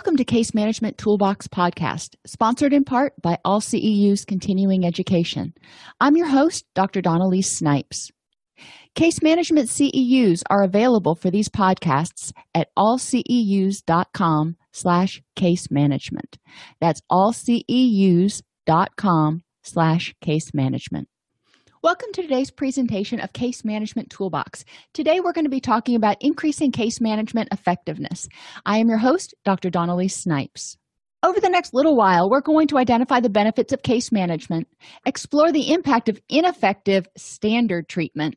[0.00, 5.52] Welcome to Case Management Toolbox Podcast, sponsored in part by All CEU's Continuing Education.
[6.00, 7.02] I'm your host, Dr.
[7.02, 8.10] Dawn-Elise Snipes.
[8.94, 16.38] Case management CEUs are available for these podcasts at allceus.com slash case management.
[16.80, 18.42] That's allceus.com
[19.62, 21.08] slash case management.
[21.82, 24.66] Welcome to today's presentation of Case Management Toolbox.
[24.92, 28.28] Today we're going to be talking about increasing case management effectiveness.
[28.66, 29.70] I am your host, Dr.
[29.70, 30.76] Dawn-Elise Snipes.
[31.22, 34.68] Over the next little while, we're going to identify the benefits of case management,
[35.06, 38.36] explore the impact of ineffective standard treatment,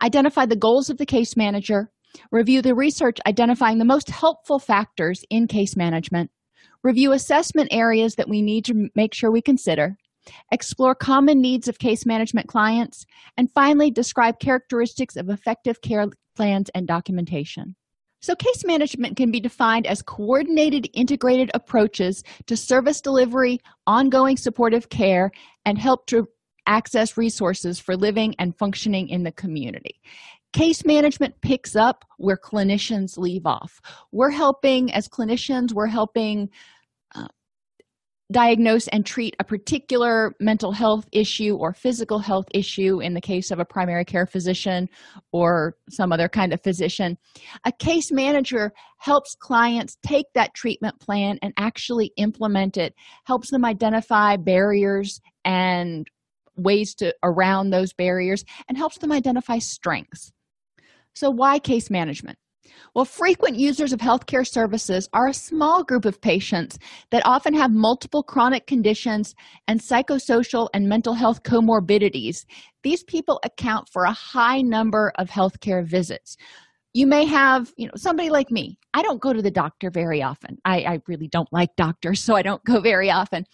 [0.00, 1.90] identify the goals of the case manager,
[2.30, 6.30] review the research identifying the most helpful factors in case management,
[6.84, 9.96] review assessment areas that we need to make sure we consider,
[10.50, 13.06] explore common needs of case management clients,
[13.36, 17.76] and finally, describe characteristics of effective care plans and documentation.
[18.20, 24.88] So, case management can be defined as coordinated, integrated approaches to service delivery, ongoing supportive
[24.88, 25.30] care,
[25.66, 26.26] and help to
[26.66, 30.00] access resources for living and functioning in the community.
[30.54, 33.80] Case management picks up where clinicians leave off.
[34.12, 36.48] We're helping, as clinicians, we're helping
[38.32, 43.50] diagnose and treat a particular mental health issue or physical health issue in the case
[43.50, 44.88] of a primary care physician
[45.32, 47.18] or some other kind of physician.
[47.66, 52.94] A case manager helps clients take that treatment plan and actually implement it,
[53.24, 56.06] helps them identify barriers and
[56.56, 60.32] ways to around those barriers, and helps them identify strengths.
[61.14, 62.38] So, why case management?
[62.94, 66.78] Well, frequent users of healthcare services are a small group of patients
[67.10, 69.34] that often have multiple chronic conditions
[69.68, 72.44] and psychosocial and mental health comorbidities.
[72.82, 76.36] These people account for a high number of healthcare visits.
[76.92, 78.78] You may have, you know, somebody like me.
[78.94, 80.58] I don't go to the doctor very often.
[80.64, 83.46] I, I really don't like doctors, so I don't go very often.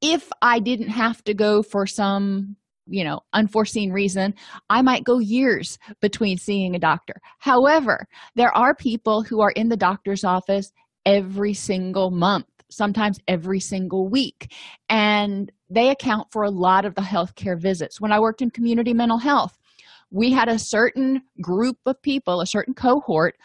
[0.00, 4.34] If I didn't have to go for some you know unforeseen reason
[4.70, 7.14] i might go years between seeing a doctor.
[7.38, 10.72] However there are people who are in the doctor's office
[11.04, 14.52] every single month sometimes every single week
[14.88, 18.00] and they account for a lot of the healthcare visits.
[18.00, 19.58] When i worked in community mental health
[20.10, 23.36] we had a certain group of people a certain cohort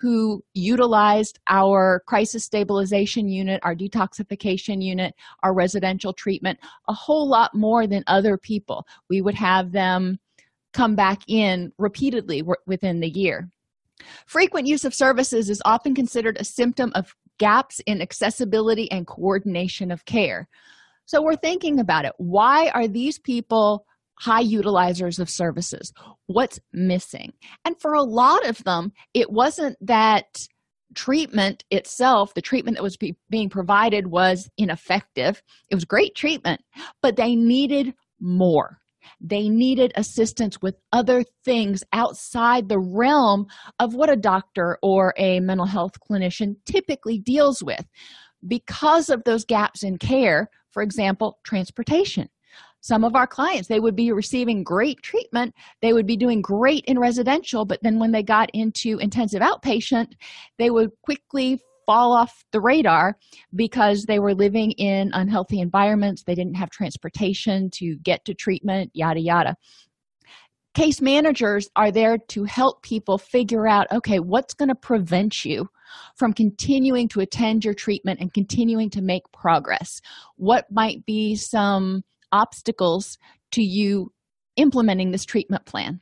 [0.00, 7.54] who utilized our crisis stabilization unit, our detoxification unit, our residential treatment a whole lot
[7.54, 8.86] more than other people.
[9.10, 10.18] We would have them
[10.72, 13.50] come back in repeatedly within the year.
[14.24, 19.90] Frequent use of services is often considered a symptom of gaps in accessibility and coordination
[19.90, 20.48] of care.
[21.04, 22.12] So we're thinking about it.
[22.16, 23.84] Why are these people
[24.20, 25.92] high utilizers of services.
[26.26, 27.32] What's missing?
[27.64, 30.46] And for a lot of them it wasn't that
[30.94, 35.42] treatment itself the treatment that was be, being provided was ineffective.
[35.70, 36.60] It was great treatment
[37.02, 38.78] but they needed more.
[39.20, 43.46] They needed assistance with other things outside the realm
[43.78, 47.86] of what a doctor or a mental health clinician typically deals with
[48.46, 52.28] because of those gaps in care for example transportation
[52.80, 56.84] some of our clients they would be receiving great treatment they would be doing great
[56.86, 60.12] in residential but then when they got into intensive outpatient
[60.58, 61.60] they would quickly
[61.90, 63.16] fall off the radar
[63.56, 68.90] because they were living in unhealthy environments they didn't have transportation to get to treatment
[68.94, 69.56] yada yada.
[70.72, 75.68] Case managers are there to help people figure out okay what's going to prevent you
[76.14, 80.00] from continuing to attend your treatment and continuing to make progress?
[80.36, 83.18] What might be some obstacles
[83.52, 84.12] to you
[84.56, 86.00] implementing this treatment plan.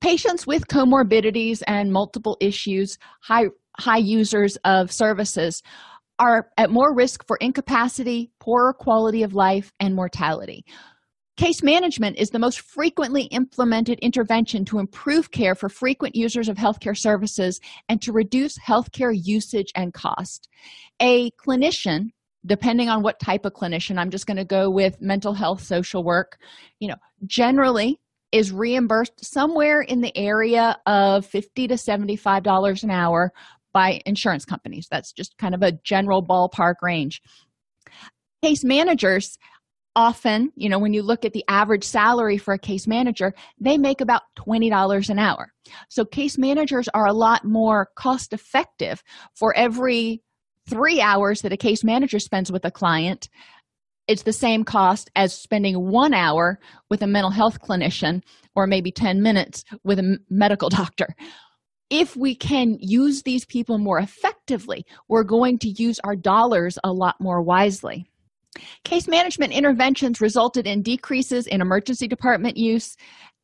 [0.00, 3.46] Patients with comorbidities and multiple issues high
[3.78, 5.62] high users of services
[6.18, 10.64] are at more risk for incapacity poorer quality of life and mortality.
[11.38, 16.56] Case management is the most frequently implemented intervention to improve care for frequent users of
[16.56, 17.58] healthcare services
[17.88, 20.48] and to reduce healthcare usage and cost.
[21.00, 22.10] A clinician
[22.44, 26.02] depending on what type of clinician i'm just going to go with mental health social
[26.04, 26.38] work.
[26.80, 26.96] You know
[27.26, 28.00] generally
[28.32, 33.32] is reimbursed somewhere in the area of 50 to 75 dollars an hour
[33.72, 34.88] by insurance companies.
[34.90, 37.22] That's just kind of a general ballpark range.
[38.42, 39.38] Case managers
[39.94, 43.76] often you know when you look at the average salary for a case manager they
[43.76, 45.52] make about $20 an hour.
[45.90, 49.02] So case managers are a lot more cost effective
[49.34, 50.22] for every
[50.68, 53.28] three hours that a case manager spends with a client
[54.08, 56.58] it's the same cost as spending one hour
[56.90, 58.22] with a mental health clinician
[58.56, 61.14] or maybe 10 minutes with a medical doctor
[61.92, 66.90] if we can use these people more effectively, we're going to use our dollars a
[66.90, 68.06] lot more wisely.
[68.82, 72.96] Case management interventions resulted in decreases in emergency department use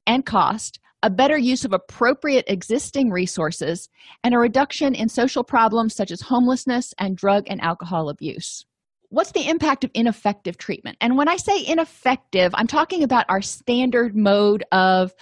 [0.06, 3.88] and cost, a better use of appropriate existing resources,
[4.24, 8.64] and a reduction in social problems such as homelessness and drug and alcohol abuse.
[9.10, 10.98] What's the impact of ineffective treatment?
[11.00, 15.14] And when I say ineffective, I'm talking about our standard mode of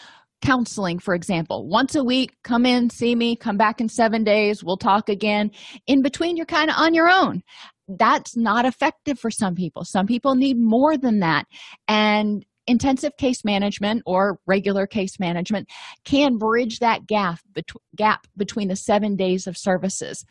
[0.43, 1.69] counseling, for example.
[1.69, 5.51] Once a week, come in, see me, come back in seven days, we'll talk again.
[5.87, 7.43] In between, you're kind of on your own
[7.89, 9.85] that's not effective for some people.
[9.85, 11.47] Some people need more than that.
[11.89, 15.69] And intensive case management or regular case management
[16.05, 20.25] can bridge that gap, bet- gap between the seven days of services.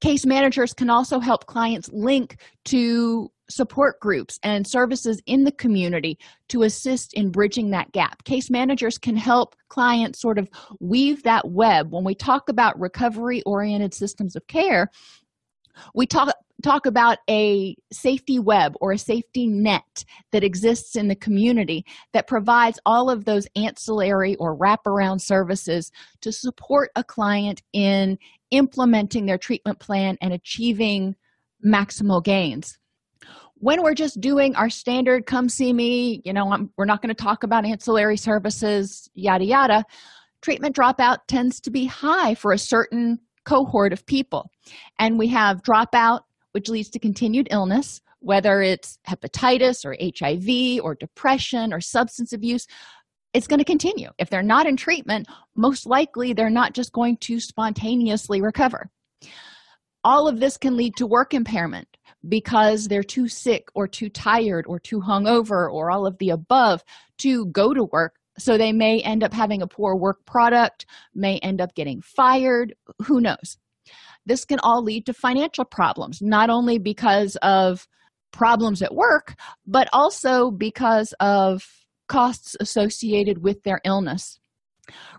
[0.00, 6.18] Case managers can also help clients link to support groups and services in the community
[6.48, 8.22] to assist in bridging that gap.
[8.24, 10.48] Case managers can help clients sort of
[10.80, 11.92] weave that web.
[11.92, 14.90] When we talk about recovery oriented systems of care,
[15.94, 16.34] we talk
[16.66, 22.26] talk about a safety web or a safety net that exists in the community that
[22.26, 28.18] provides all of those ancillary or wraparound services to support a client in
[28.50, 31.14] implementing their treatment plan and achieving
[31.64, 32.78] maximal gains.
[33.58, 37.14] When we're just doing our standard come see me you know I'm, we're not going
[37.14, 39.84] to talk about ancillary services yada yada
[40.42, 44.50] treatment dropout tends to be high for a certain cohort of people.
[44.98, 46.20] And we have dropout
[46.56, 52.66] which leads to continued illness whether it's hepatitis or hiv or depression or substance abuse
[53.34, 54.08] it's going to continue.
[54.16, 58.88] If they're not in treatment most likely they're not just going to spontaneously recover.
[60.02, 61.88] All of this can lead to work impairment
[62.26, 66.82] because they're too sick or too tired or too hungover or all of the above
[67.18, 68.14] to go to work.
[68.38, 72.74] So they may end up having a poor work product may end up getting fired
[73.02, 73.58] who knows
[74.26, 77.86] this can all lead to financial problems not only because of
[78.32, 79.34] problems at work
[79.66, 81.66] but also because of
[82.08, 84.38] costs associated with their illness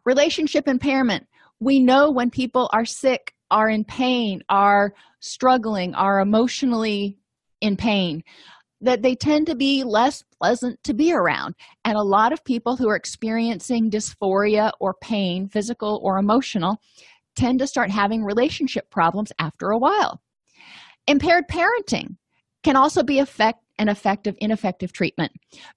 [0.05, 1.27] relationship impairment
[1.59, 7.17] we know when people are sick are in pain are struggling are emotionally
[7.61, 8.23] in pain
[8.81, 11.55] that they tend to be less pleasant to be around.
[11.83, 16.79] And a lot of people who are experiencing dysphoria or pain, physical or emotional,
[17.37, 20.21] tend to start having relationship problems after a while.
[21.07, 22.17] Impaired parenting
[22.63, 25.31] can also be effect an effect of ineffective treatment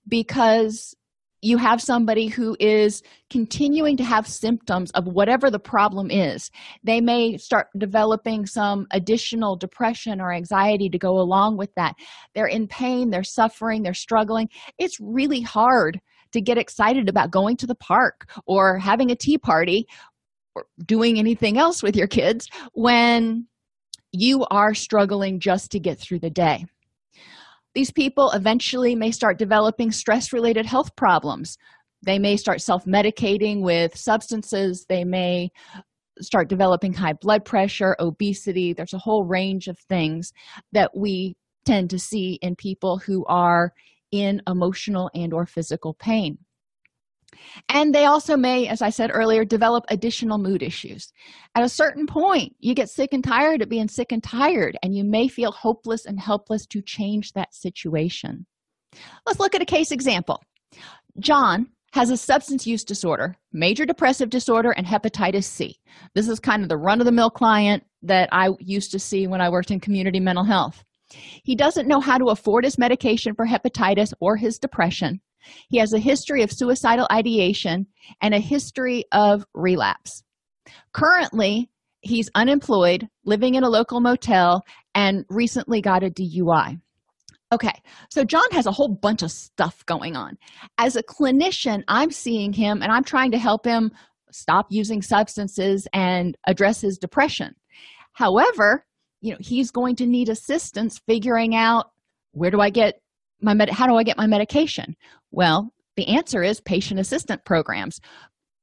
[0.08, 0.94] because
[1.42, 6.50] you have somebody who is continuing to have symptoms of whatever the problem is.
[6.82, 11.94] They may start developing some additional depression or anxiety to go along with that.
[12.34, 14.48] They're in pain, they're suffering, they're struggling.
[14.78, 16.00] It's really hard
[16.32, 19.86] to get excited about going to the park or having a tea party
[20.84, 23.46] doing anything else with your kids when
[24.12, 26.66] you are struggling just to get through the day.
[27.74, 31.56] These people eventually may start developing stress related health problems.
[32.02, 34.86] They may start self medicating with substances.
[34.88, 35.50] They may
[36.20, 38.72] start developing high blood pressure, obesity.
[38.72, 40.32] There's a whole range of things
[40.72, 43.72] that we tend to see in people who are
[44.10, 46.38] in emotional and or physical pain
[47.68, 51.12] and they also may as i said earlier develop additional mood issues.
[51.54, 54.94] At a certain point you get sick and tired of being sick and tired and
[54.94, 58.46] you may feel hopeless and helpless to change that situation.
[59.26, 60.42] Let's look at a case example.
[61.18, 65.76] John has a substance use disorder major depressive disorder and hepatitis c.
[66.14, 69.70] This is kind of the run-of-the-mill client that i used to see when i worked
[69.70, 70.84] in community mental health.
[71.42, 75.20] He doesn't know how to afford his medication for hepatitis or his depression
[75.68, 77.86] he has a history of suicidal ideation
[78.22, 80.22] and a history of relapse.
[80.92, 81.70] Currently,
[82.00, 86.80] he's unemployed, living in a local motel, and recently got a DUI.
[87.52, 90.38] Okay, so John has a whole bunch of stuff going on.
[90.78, 93.90] As a clinician, I'm seeing him and I'm trying to help him
[94.30, 97.56] stop using substances and address his depression.
[98.12, 98.86] However,
[99.20, 101.90] you know, he's going to need assistance figuring out
[102.32, 103.00] where do I get
[103.42, 104.94] my med- how do i get my medication?
[105.30, 108.00] Well the answer is patient assistance programs.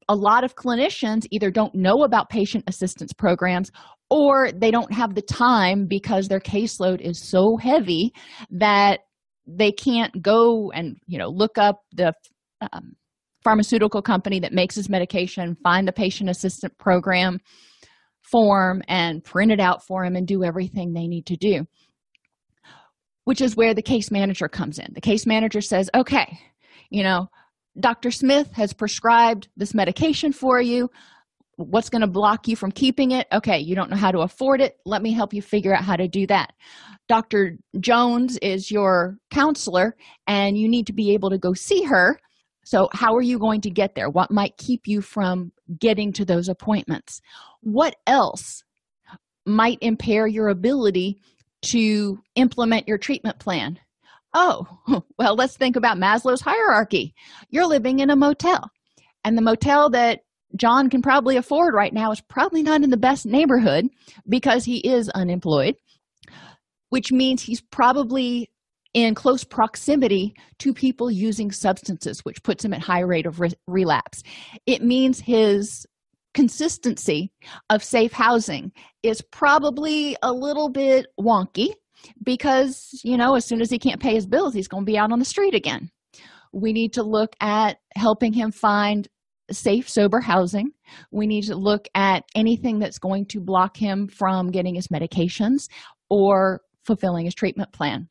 [0.10, 3.70] A lot of clinicians either don't know about patient assistance programs
[4.10, 8.14] or they don't have the time because their caseload is so heavy
[8.50, 9.02] that
[9.46, 12.14] they can't go and you know look up the
[12.62, 12.96] um,
[13.44, 17.40] pharmaceutical company that makes his medication find the patient assistant program
[18.22, 21.66] form and print it out for him and do everything they need to do
[23.28, 24.88] which is where the case manager comes in.
[24.94, 26.40] The case manager says okay
[26.90, 27.28] you know
[27.78, 30.90] dr smith has prescribed this medication for you.
[31.58, 33.28] What's going to block you from keeping it?
[33.34, 34.78] Okay you don't know how to afford it.
[34.86, 36.54] Let me help you figure out how to do that.
[37.10, 42.18] Dr jones is your counselor and you need to be able to go see her.
[42.64, 44.10] So how are you going to get there?
[44.10, 47.20] What might keep you from getting to those appointments?
[47.60, 48.64] What else
[49.46, 51.20] might impair your ability
[51.62, 53.80] to implement your treatment plan
[54.34, 54.66] oh
[55.18, 57.14] well let's think about maslow's hierarchy
[57.50, 58.70] you're living in a motel
[59.24, 60.22] and the motel that
[60.56, 63.90] John can probably afford right now is probably not in the best neighborhood
[64.28, 65.76] because he is unemployed,
[66.90, 68.50] which means he's probably
[68.94, 73.52] in close proximity to people using substances, which puts him at high rate of re-
[73.68, 74.24] relapse.
[74.66, 75.86] It means his
[76.34, 77.32] consistency
[77.70, 78.72] of safe housing
[79.04, 81.74] is probably a little bit wonky
[82.24, 84.98] because, you know, as soon as he can't pay his bills, he's going to be
[84.98, 85.90] out on the street again.
[86.54, 89.08] We need to look at helping him find
[89.52, 90.72] safe, sober housing.
[91.12, 95.68] We need to look at anything that's going to block him from getting his medications
[96.10, 98.10] or fulfilling his treatment plan.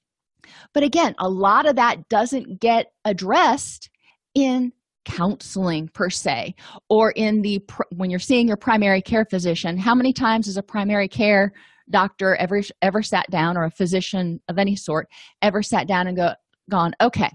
[0.72, 3.90] But again, a lot of that doesn't get addressed
[4.34, 4.72] in
[5.06, 6.54] counseling per se
[6.90, 7.58] or in the
[7.94, 11.52] when you're seeing your primary care physician how many times has a primary care
[11.88, 15.08] doctor ever ever sat down or a physician of any sort
[15.40, 16.30] ever sat down and go
[16.68, 17.30] gone okay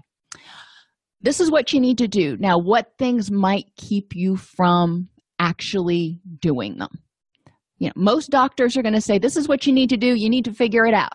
[1.22, 2.36] this is what you need to do.
[2.38, 6.90] Now what things might keep you from actually doing them?
[7.78, 10.14] You know most doctors are going to say this is what you need to do.
[10.14, 11.14] You need to figure it out.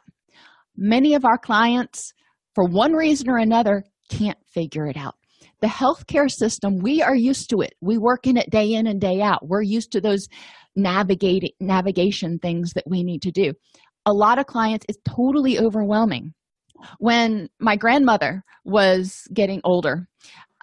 [0.76, 2.14] Many of our clients
[2.56, 5.16] for one reason or another can't figure it out
[5.62, 7.74] the healthcare system we are used to it.
[7.82, 9.48] We work in it day in and day out.
[9.48, 10.28] We're used to those
[10.76, 13.54] navigating navigation things that we need to do.
[14.06, 16.34] A lot of clients is totally overwhelming.
[17.00, 20.08] When my grandmother was getting older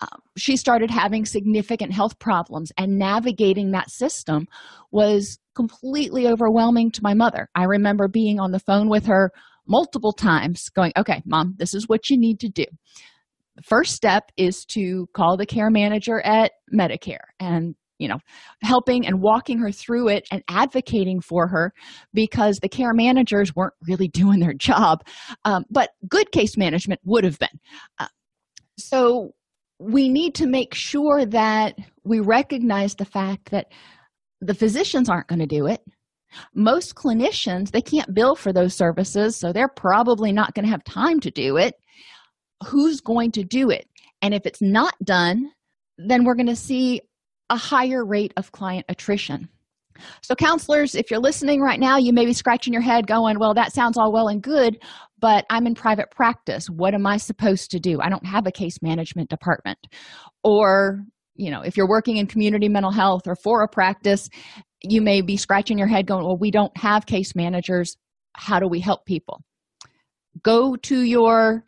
[0.03, 4.47] um, she started having significant health problems and navigating that system
[4.91, 7.49] was completely overwhelming to my mother.
[7.55, 9.31] I remember being on the phone with her
[9.67, 12.67] multiple times going okay mom this is what you need to do
[13.63, 18.19] first step is to call the care manager at medicare and you know
[18.63, 21.73] helping and walking her through it and advocating for her
[22.13, 25.05] because the care managers weren't really doing their job.
[25.45, 27.61] Um, but good case management would have been.
[27.99, 28.09] Uh,
[28.79, 29.31] so
[29.79, 33.67] we need to make sure that we recognize the fact that
[34.41, 35.81] the physicians aren't going to do it.
[36.55, 40.83] Most clinicians they can't bill for those services so they're probably not going to have
[40.83, 41.75] time to do it
[42.65, 43.87] who's going to do it
[44.23, 45.51] and if it's not done
[45.99, 47.01] then we're going to see
[47.51, 49.49] a higher rate of client attrition.
[50.23, 53.55] So, counselors, if you're listening right now, you may be scratching your head going, Well,
[53.55, 54.79] that sounds all well and good,
[55.21, 56.67] but I'm in private practice.
[56.67, 58.01] What am I supposed to do?
[58.01, 59.79] I don't have a case management department.
[60.43, 61.05] Or,
[61.37, 64.29] you know, if you're working in community mental health or for a practice,
[64.83, 67.97] you may be scratching your head going, Well, we don't have case managers.
[68.37, 69.43] How do we help people?
[70.43, 71.65] Go to your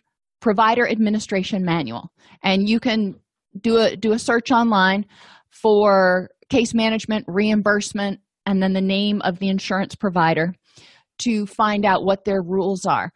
[0.47, 2.13] provider administration manual
[2.45, 3.19] and you can
[3.61, 5.05] do a do a search online
[5.51, 10.55] for case management, reimbursement, and then the name of the insurance provider
[11.19, 13.13] to find out what their rules are.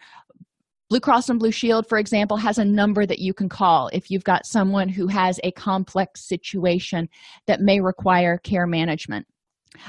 [0.88, 4.10] Blue Cross and Blue Shield, for example, has a number that you can call if
[4.10, 7.08] you've got someone who has a complex situation
[7.46, 9.24] that may require care management.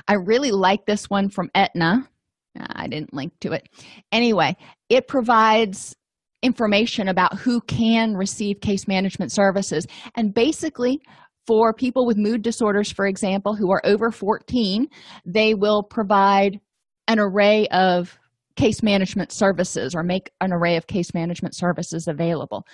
[0.07, 2.07] I really like this one from Aetna
[2.59, 3.67] I didn't link to it.
[4.11, 4.55] Anyway,
[4.89, 5.95] it provides
[6.41, 9.85] information about who can receive case management services.
[10.15, 10.99] And basically,
[11.47, 14.87] for people with mood disorders, for example, who are over 14,
[15.25, 16.59] they will provide
[17.07, 18.17] an array of
[18.55, 22.65] case management services or make an array of case management services available.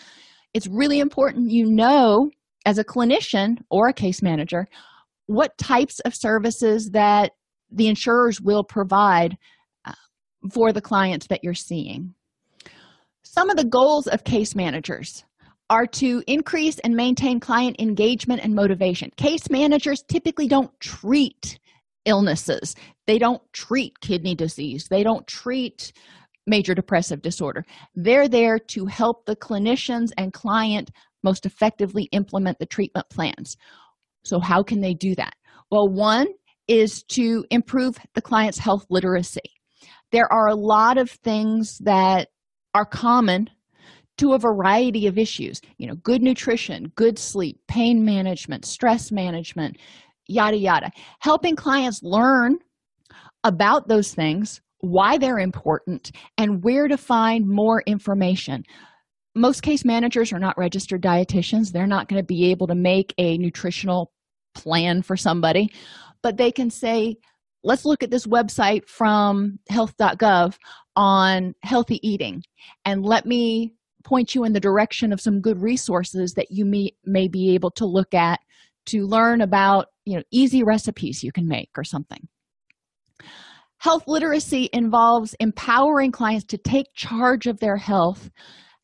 [0.54, 2.30] It's really important you know,
[2.66, 4.68] as a clinician or a case manager,
[5.28, 7.32] what types of services that
[7.72, 9.38] the insurers will provide
[9.86, 9.94] uh,
[10.54, 12.14] for the clients that you're seeing.
[13.34, 15.26] Some of the goals of case managers
[15.70, 19.12] are to increase and maintain client engagement and motivation.
[19.18, 21.60] Case managers typically don't treat
[22.06, 22.74] illnesses,
[23.06, 25.92] they don't treat kidney disease, they don't treat
[26.48, 27.66] major depressive disorder.
[27.96, 30.90] They're there to help the clinicians and client
[31.22, 33.58] most effectively implement the treatment plans.
[34.24, 35.36] So, how can they do that?
[35.70, 36.28] Well, one
[36.70, 39.52] is to improve the client's health literacy.
[40.14, 42.30] There are a lot of things that
[42.78, 43.50] are common
[44.18, 49.78] to a variety of issues you know good nutrition good sleep pain management stress management
[50.28, 50.92] yada yada.
[51.20, 52.58] Helping clients learn
[53.44, 58.64] about those things why they're important and where to find more information.
[59.34, 61.72] Most case managers are not registered dietitians.
[61.72, 64.12] They're not going to be able to make a nutritional
[64.54, 65.72] plan for somebody
[66.24, 67.16] but they can say
[67.64, 70.56] let's look at this website from health.gov
[70.98, 72.44] on healthy eating.
[72.84, 73.74] And let me
[74.04, 77.72] point you in the direction of some good resources that you may, may be able
[77.72, 78.40] to look at
[78.88, 82.28] to learn about you know easy recipes you can make or something.
[83.80, 88.30] Health literacy involves empowering clients to take charge of their health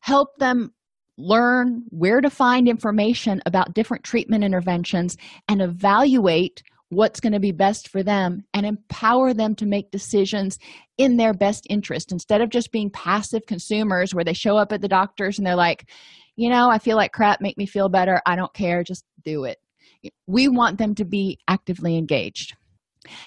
[0.04, 0.70] help them
[1.16, 5.16] learn where to find information about different treatment interventions
[5.48, 10.58] and evaluate what's going to be best for them and empower them to make decisions
[10.98, 12.12] in their best interest.
[12.12, 15.56] Instead of just being passive consumers where they show up at the doctors and they're
[15.56, 15.88] like
[16.36, 19.44] you know i feel like crap make me feel better i don't care just do
[19.44, 19.58] it.
[20.26, 22.54] We want them to be actively engaged.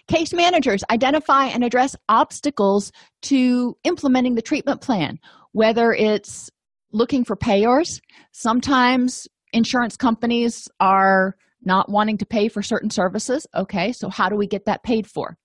[0.08, 2.92] Case managers identify and address obstacles
[3.24, 5.20] to implementing the treatment plan
[5.54, 6.50] whether it's
[6.92, 8.00] looking for payors
[8.32, 13.48] sometimes insurance companies are not wanting to pay for certain services.
[13.56, 15.38] Okay so how do we get that paid for?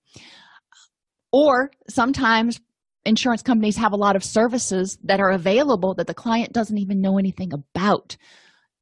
[1.31, 2.59] Or sometimes
[3.05, 7.01] insurance companies have a lot of services that are available that the client doesn't even
[7.01, 8.15] know anything about.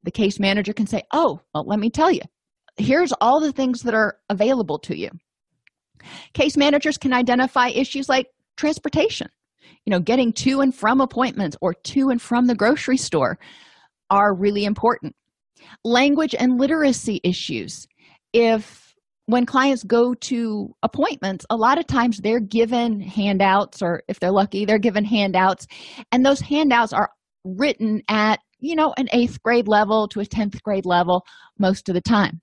[0.04, 2.22] The case manager can say oh well let me tell you.
[2.78, 5.10] Here's all the things that are available to you.
[6.34, 9.30] Case managers can identify issues like transportation.
[9.86, 13.40] You know getting to and from appointments or to and from the grocery store
[14.10, 15.16] are really important
[15.84, 17.88] language and literacy issues.
[18.34, 18.94] If
[19.26, 24.32] when clients go to appointments a lot of times they're given handouts or if they're
[24.32, 25.68] lucky they're given handouts.
[26.12, 27.10] And those handouts are
[27.44, 31.24] written at you know an eighth grade level to a 10th grade level
[31.60, 32.42] most of the time.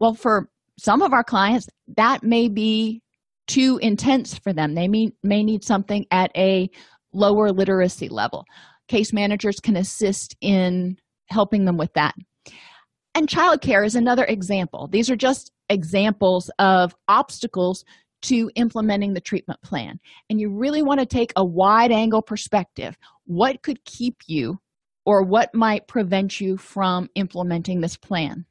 [0.00, 3.02] Well for some of our clients that may be
[3.46, 4.74] too intense for them.
[4.74, 6.70] They may, may need something at a
[7.12, 8.44] lower literacy level.
[8.88, 10.96] Case managers can assist in
[11.26, 12.14] helping them with that
[13.14, 14.88] and childcare is another example.
[14.88, 17.84] These are just examples of obstacles
[18.22, 20.00] to implementing the treatment plan.
[20.30, 22.96] And you really want to take a wide angle perspective.
[23.26, 24.58] What could keep you
[25.06, 28.46] or what might prevent you from implementing this plan?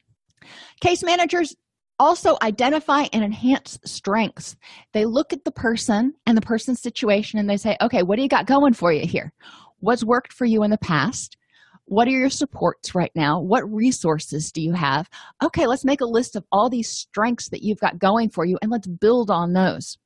[0.80, 1.56] Case managers
[2.00, 4.56] also identify and enhance strengths.
[4.94, 8.24] They look at the person and the person's situation and they say okay what do
[8.24, 9.34] you got going for you here?
[9.80, 11.38] What's worked for you in the past
[11.86, 13.40] what are your supports right now?
[13.40, 15.10] What resources do you have?
[15.44, 18.58] Okay let's make a list of all these strengths that you've got going for you
[18.62, 19.98] and let's build on those.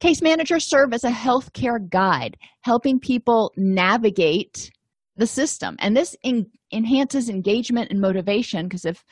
[0.00, 4.70] Case managers serve as a healthcare guide helping people navigate
[5.16, 5.76] the system.
[5.78, 9.04] And this in, enhances engagement and motivation because if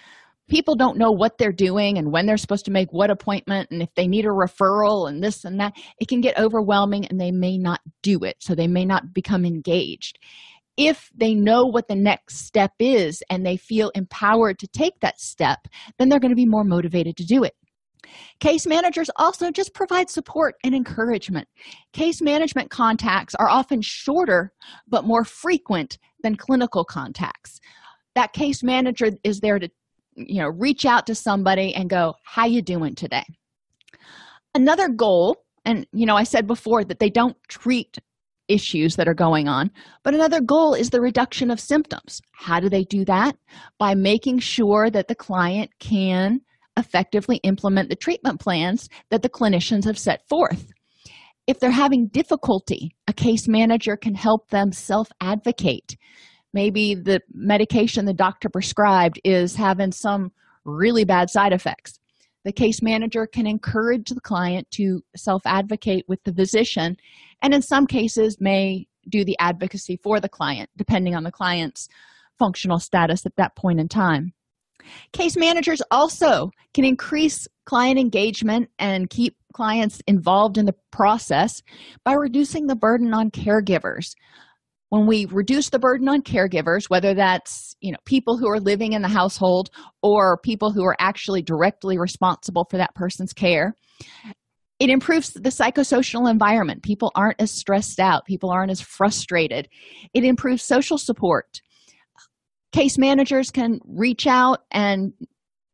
[0.49, 3.81] people don't know what they're doing and when they're supposed to make what appointment and
[3.81, 7.31] if they need a referral and this and that it can get overwhelming and they
[7.31, 10.19] may not do it so they may not become engaged
[10.77, 15.21] if they know what the next step is and they feel empowered to take that
[15.21, 15.59] step,
[15.99, 17.55] then they're going to be more motivated to do it.
[18.41, 21.47] Case managers also just provide support and encouragement.
[21.93, 24.53] Case management contacts are often shorter
[24.89, 27.61] but more frequent than clinical contacts.
[28.15, 29.69] That case manager is there to
[30.15, 33.25] you know reach out to somebody and go how you doing today
[34.55, 37.99] another goal and you know i said before that they don't treat
[38.53, 39.71] issues that are going on.
[40.03, 42.21] But another goal is the reduction of symptoms.
[42.33, 43.37] How do they do that?
[43.79, 46.41] By making sure that the client can
[46.77, 50.73] effectively implement the treatment plans that the clinicians have set forth.
[51.47, 55.97] If they're having difficulty, a case manager can help them self advocate.
[56.55, 60.31] Maybe the medication the doctor prescribed is having some
[60.65, 61.99] really bad side effects
[62.45, 66.97] the case manager can encourage the client to self advocate with the physician
[67.43, 71.89] and in some cases may do the advocacy for the client depending on the client's
[72.39, 74.33] functional status at that point in time.
[75.13, 81.63] Case managers also can increase client engagement and keep clients involved in the process
[82.05, 84.15] by reducing the burden on caregivers
[84.93, 88.93] when we reduce the burden on caregivers whether that's you know people who are living
[88.93, 89.71] in the household
[90.03, 93.75] or people who are actually directly responsible for that person's care
[94.83, 96.83] it improves the psychosocial environment.
[96.83, 98.25] People aren't as stressed out.
[98.25, 99.69] People aren't as frustrated.
[100.13, 101.61] It improves social support.
[102.73, 105.13] Case managers can reach out and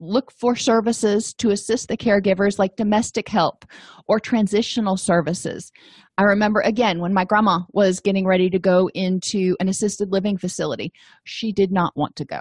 [0.01, 3.65] look for services to assist the caregivers like domestic help
[4.07, 5.73] or transitional services
[6.19, 10.37] I remember again when my grandma was getting ready to go into an assisted living
[10.37, 12.41] facility, she did not want to go.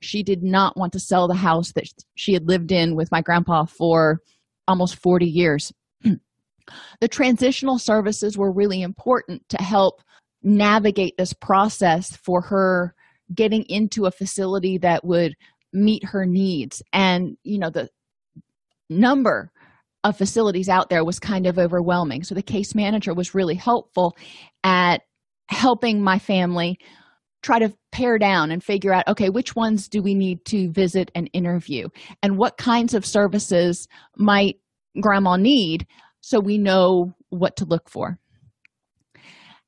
[0.00, 3.20] She did not want to sell the house that she had lived in with my
[3.20, 4.20] grandpa for
[4.68, 5.72] almost 40 years.
[7.00, 10.02] the transitional services were really important to help
[10.44, 12.94] navigate this process for her
[13.34, 15.34] getting into a facility that would
[15.76, 17.88] meet her needs and you know the
[18.88, 19.50] number
[20.04, 22.22] of facilities out there was kind of overwhelming.
[22.22, 24.16] So the case manager was really helpful
[24.62, 25.02] at
[25.48, 26.78] helping my family
[27.42, 31.10] try to pare down and figure out okay, which ones do we need to visit
[31.14, 31.88] and interview,
[32.22, 33.86] and what kinds of services
[34.16, 34.56] might
[35.00, 35.86] grandma need
[36.20, 38.18] so we know what to look for.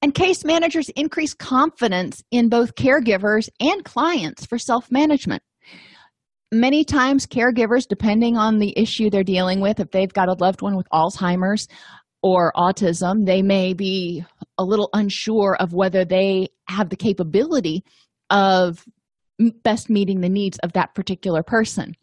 [0.01, 5.42] And case managers increase confidence in both caregivers and clients for self management
[6.51, 10.63] many times caregivers depending on the issue they're dealing with if they've got a loved
[10.63, 11.69] one with alzheimer's
[12.23, 14.25] or autism they may be
[14.57, 17.85] a little unsure of whether they have the capability
[18.31, 18.85] of
[19.63, 21.95] best meeting the needs of that particular person.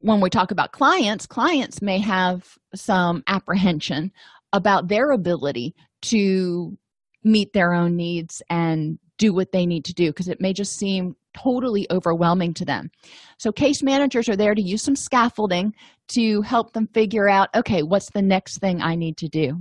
[0.00, 4.12] When we talk about clients clients may have some apprehension
[4.52, 6.78] about their ability to
[7.24, 10.76] meet their own needs and do what they need to do because it may just
[10.76, 12.90] seem totally overwhelming to them.
[13.38, 15.74] So, case managers are there to use some scaffolding
[16.08, 19.60] to help them figure out okay, what's the next thing I need to do?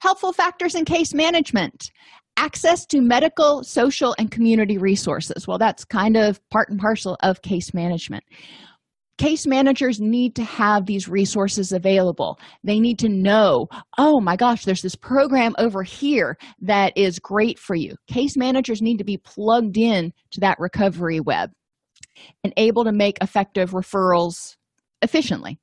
[0.00, 1.90] Helpful factors in case management
[2.36, 5.46] access to medical, social, and community resources.
[5.46, 8.24] Well, that's kind of part and parcel of case management
[9.18, 12.38] case managers need to have these resources available.
[12.62, 17.58] They need to know, oh my gosh, there's this program over here that is great
[17.58, 17.94] for you.
[18.08, 21.50] Case managers need to be plugged in to that recovery web
[22.42, 24.56] and able to make effective referrals
[25.02, 25.58] efficiently.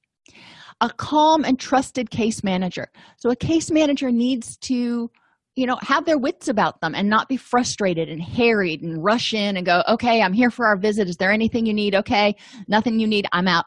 [0.82, 2.88] A calm and trusted case manager.
[3.18, 5.12] So, a case manager needs to
[5.56, 9.34] you know have their wits about them and not be frustrated and harried and rush
[9.34, 11.10] in and go okay i'm here for our visit.
[11.10, 11.96] Is there anything you need?
[11.96, 12.36] Okay
[12.68, 13.28] nothing you need.
[13.32, 13.66] I'm out.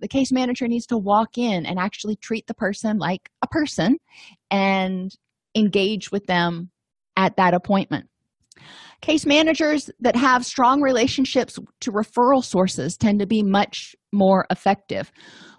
[0.00, 3.96] The case manager needs to walk in and actually treat the person like a person
[4.50, 5.10] and
[5.54, 6.70] engage with them
[7.16, 8.08] at that appointment.
[9.00, 15.10] Case managers that have strong relationships to referral sources tend to be much more effective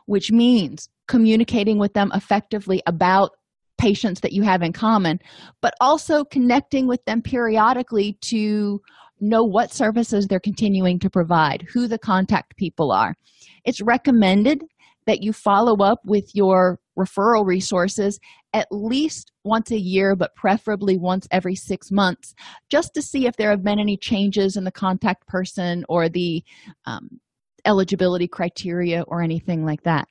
[0.05, 3.31] which means communicating with them effectively about
[3.77, 5.19] patients that you have in common,
[5.61, 8.79] but also connecting with them periodically to
[9.19, 13.15] know what services they're continuing to provide, who the contact people are.
[13.63, 14.63] It's recommended
[15.07, 18.19] that you follow up with your referral resources
[18.53, 22.33] at least once a year, but preferably once every six months,
[22.69, 26.43] just to see if there have been any changes in the contact person or the
[26.85, 27.19] um,
[27.65, 30.07] eligibility criteria or anything like that.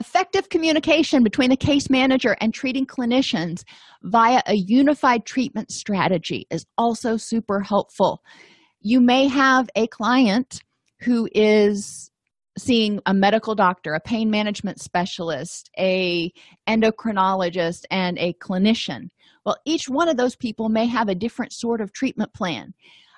[0.00, 3.64] Effective communication between the case manager and treating clinicians
[4.02, 8.22] via a unified treatment strategy is also super helpful.
[8.80, 10.62] You may have a client
[11.00, 12.10] who is
[12.58, 16.32] seeing a medical doctor, a pain management specialist, a
[16.68, 19.08] endocrinologist and a clinician.
[19.44, 22.74] Well, each one of those people may have a different sort of treatment plan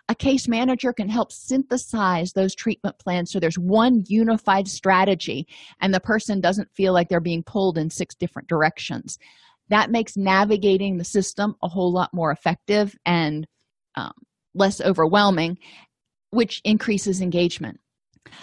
[0.08, 5.46] a case manager can help synthesize those treatment plans so there's one unified strategy
[5.80, 9.18] and the person doesn't feel like they're being pulled in six different directions.
[9.70, 13.46] That makes navigating the system a whole lot more effective and
[13.96, 14.12] um,
[14.54, 15.58] less overwhelming
[16.30, 17.78] which increases engagement.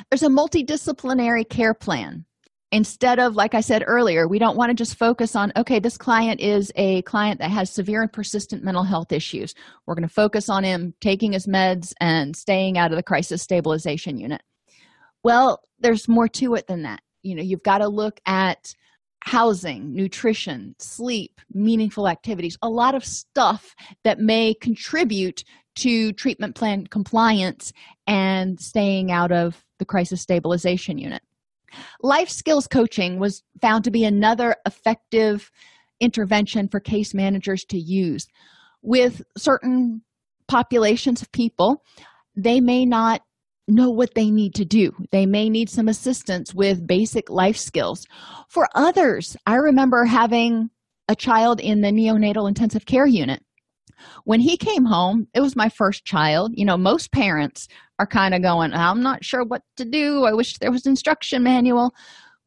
[0.09, 2.25] There's a multidisciplinary care plan
[2.71, 5.97] instead of like i said earlier we don't want to just focus on okay this
[5.97, 9.53] client is a client that has severe and persistent mental health issues.
[9.85, 13.41] We're going to focus on him taking his meds and staying out of the crisis
[13.41, 14.41] stabilization unit.
[15.23, 17.01] Well there's more to it than that.
[17.23, 18.73] You know you've got to look at
[19.23, 25.43] housing nutrition sleep meaningful activities a lot of stuff that may contribute
[25.75, 27.71] to treatment plan compliance
[28.07, 31.21] and staying out of the crisis stabilization unit
[32.01, 35.51] Life skills coaching was found to be another effective
[35.99, 38.27] intervention for case managers to use.
[38.81, 40.01] With certain
[40.47, 41.83] populations of people,
[42.35, 43.21] they may not
[43.67, 44.91] know what they need to do.
[45.11, 48.05] They may need some assistance with basic life skills.
[48.49, 50.69] For others, I remember having
[51.07, 53.43] a child in the neonatal intensive care unit
[54.23, 57.67] when he came home it was my first child you know most parents
[58.01, 60.25] are kind of going i'm not sure what to do.
[60.25, 61.93] I wish there was instruction manual.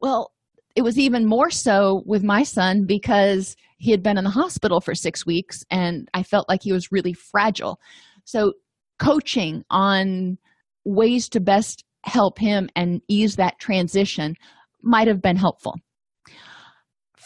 [0.01, 0.33] Well
[0.75, 4.81] it was even more so with my son because he had been in the hospital
[4.81, 7.79] for six weeks and i felt like he was really fragile.
[8.25, 8.55] So
[8.99, 10.39] coaching on
[10.85, 14.35] ways to best help him and ease that transition
[14.83, 15.77] might have been helpful.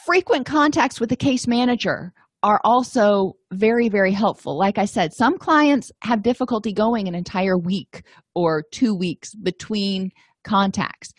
[0.06, 2.12] Frequent contacts with the case manager
[2.42, 4.56] are also very very helpful.
[4.56, 8.02] Like i said some clients have difficulty going an entire week
[8.34, 10.10] or two weeks between
[10.44, 11.12] contacts.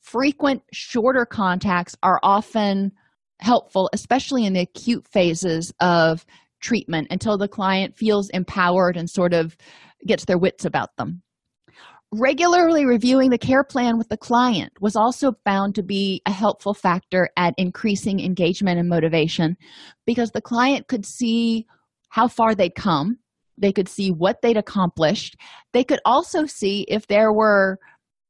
[0.00, 2.92] Frequent shorter contacts are often
[3.40, 6.24] helpful especially in the acute phases of
[6.60, 9.56] treatment until the client feels empowered and sort of
[10.06, 11.22] gets their wits about them
[12.20, 16.74] regularly reviewing the care plan with the client was also found to be a helpful
[16.74, 19.56] factor at increasing engagement and motivation
[20.06, 21.66] because the client could see
[22.08, 23.18] how far they'd come.
[23.58, 25.36] They could see what they'd accomplished.
[25.72, 27.78] They could also see if there were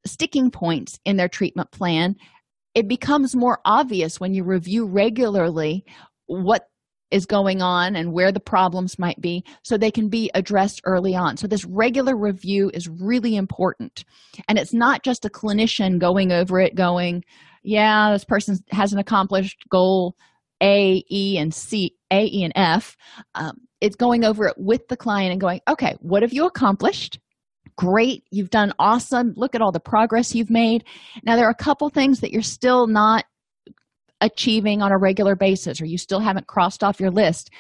[0.07, 2.17] sticking points in their treatment plan.
[2.75, 5.85] It becomes more obvious when you review regularly
[6.27, 6.69] what
[7.11, 11.15] is going on and where the problems might be so they can be addressed early
[11.15, 11.37] on.
[11.37, 14.05] So, this regular review is really important.
[14.49, 17.25] And it's not just a clinician going over it, going,
[17.63, 20.17] yeah, this person hasn't accomplished goal
[20.61, 22.97] A, E, and C, A, E, and F.
[23.35, 27.19] Um, it's going over it with the client and going, okay, what have you accomplished?
[27.77, 29.35] Great, you've done awesome.
[29.37, 30.85] Look at all the progress you've made.
[31.25, 33.25] Now, there are a couple things that you're still not
[34.21, 37.51] achieving on a regular basis or you still haven't crossed off your list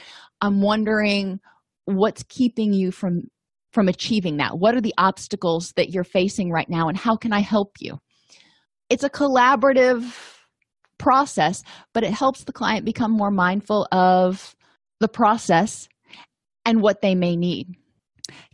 [0.41, 1.41] i'm wondering
[1.85, 3.29] what's keeping you from
[3.73, 4.57] from achieving that?
[4.57, 7.99] What are the obstacles that you're facing right now and how can i help you?
[8.89, 10.15] It's a collaborative
[10.99, 11.63] process
[11.93, 14.55] but it helps the client become more mindful of
[15.01, 15.89] the process
[16.65, 17.75] and what they may need.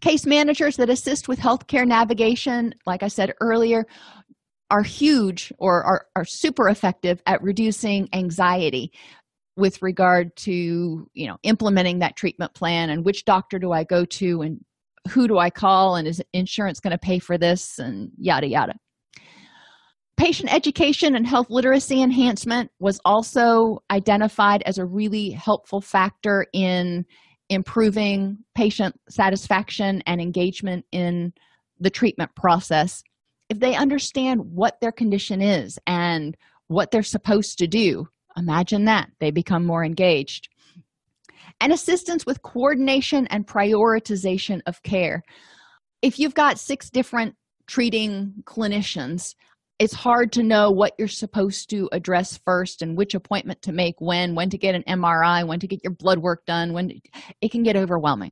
[0.00, 3.86] Case managers that assist with healthcare navigation like i said earlier
[4.70, 8.92] are huge or are, are super effective at reducing anxiety
[9.56, 14.04] with regard to you know implementing that treatment plan and which doctor do i go
[14.04, 14.64] to and
[15.08, 18.74] who do i call and is insurance going to pay for this and yada yada.
[20.16, 27.06] Patient education and health literacy enhancement was also identified as a really helpful factor in
[27.48, 31.32] improving patient satisfaction and engagement in
[31.80, 33.02] the treatment process
[33.50, 36.36] if they understand what their condition is and
[36.68, 40.48] what they're supposed to do imagine that they become more engaged.
[41.60, 45.24] And assistance with coordination and prioritization of care.
[46.00, 47.34] If you've got six different
[47.66, 49.34] treating clinicians
[49.80, 53.94] it's hard to know what you're supposed to address first and which appointment to make
[53.98, 57.00] when when to get an mri when to get your blood work done when to,
[57.40, 58.30] it can get overwhelming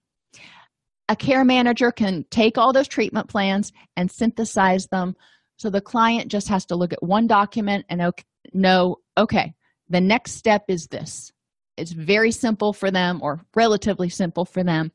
[1.08, 5.16] a care manager can take all those treatment plans and synthesize them.
[5.56, 8.12] So the client just has to look at one document and
[8.52, 9.54] know okay
[9.88, 11.32] the next step is this.
[11.76, 14.92] It's very simple for them or relatively simple for them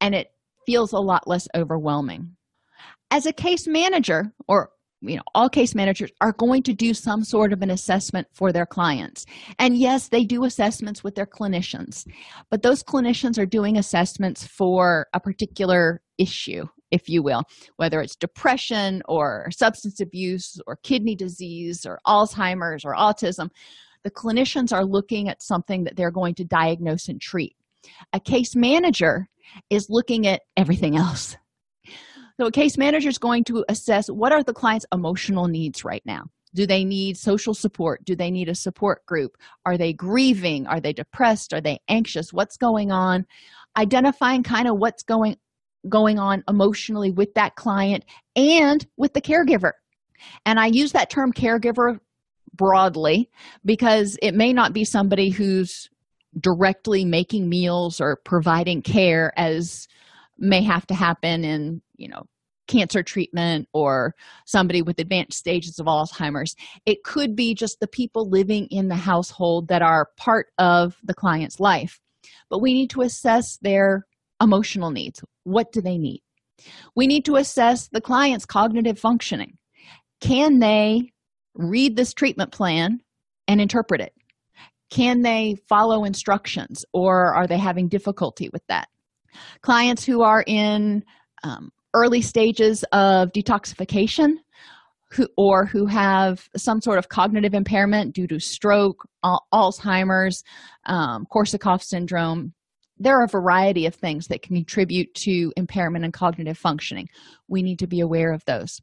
[0.00, 0.32] and it
[0.66, 2.36] feels a lot less overwhelming.
[3.10, 4.70] As a case manager or
[5.02, 8.52] you know all case managers are going to do some sort of an assessment for
[8.52, 9.26] their clients.
[9.58, 12.06] And yes they do assessments with their clinicians
[12.50, 17.42] but those clinicians are doing assessments for a particular issue if you will
[17.76, 23.48] whether it's depression or substance abuse or kidney disease or alzheimer's or autism.
[24.04, 27.54] The clinicians are looking at something that they're going to diagnose and treat.
[28.12, 29.28] A case manager
[29.70, 31.36] is looking at everything else
[32.38, 36.02] so, a case manager is going to assess what are the client's emotional needs right
[36.04, 36.24] now.
[36.54, 38.04] Do they need social support?
[38.04, 39.36] Do they need a support group?
[39.64, 40.66] Are they grieving?
[40.66, 41.54] Are they depressed?
[41.54, 42.32] Are they anxious?
[42.32, 43.26] What's going on?
[43.76, 45.36] Identifying kind of what's going
[45.88, 48.04] going on emotionally with that client
[48.36, 49.72] and with the caregiver.
[50.46, 51.98] And I use that term caregiver
[52.54, 53.30] broadly
[53.64, 55.88] because it may not be somebody who's
[56.38, 59.88] directly making meals or providing care as
[60.38, 62.24] may have to happen in you know
[62.68, 64.14] cancer treatment or
[64.46, 66.54] somebody with advanced stages of Alzheimer's.
[66.86, 71.14] It could be just the people living in the household that are part of the
[71.14, 72.00] client's life.
[72.48, 74.06] But we need to assess their
[74.40, 75.22] emotional needs.
[75.44, 76.22] What do they need?
[76.94, 79.58] We need to assess the client's cognitive functioning.
[80.20, 81.12] Can they
[81.54, 83.00] read this treatment plan
[83.48, 84.12] and interpret it?
[84.90, 88.88] Can they follow instructions or are they having difficulty with that?
[89.60, 91.02] Clients who are in
[91.42, 94.36] um, early stages of detoxification
[95.12, 99.06] who, or who have some sort of cognitive impairment due to stroke,
[99.52, 100.42] Alzheimer's,
[100.86, 102.54] um, Korsakoff syndrome.
[102.98, 107.08] There are a variety of things that can contribute to impairment and cognitive functioning.
[107.48, 108.80] We need to be aware of those.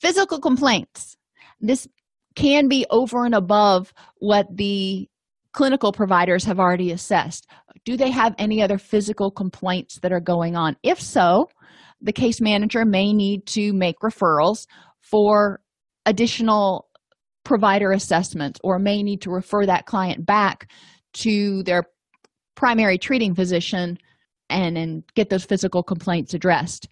[0.00, 1.16] Physical complaints.
[1.60, 1.86] This
[2.34, 5.08] can be over and above what the
[5.52, 7.46] clinical providers have already assessed.
[7.84, 10.76] Do they have any other physical complaints that are going on?
[10.82, 11.48] If so,
[12.00, 14.66] the case manager may need to make referrals
[15.00, 15.60] for
[16.06, 16.88] additional
[17.44, 20.70] provider assessments or may need to refer that client back
[21.12, 21.84] to their
[22.54, 23.98] primary treating physician
[24.50, 26.88] and, and get those physical complaints addressed.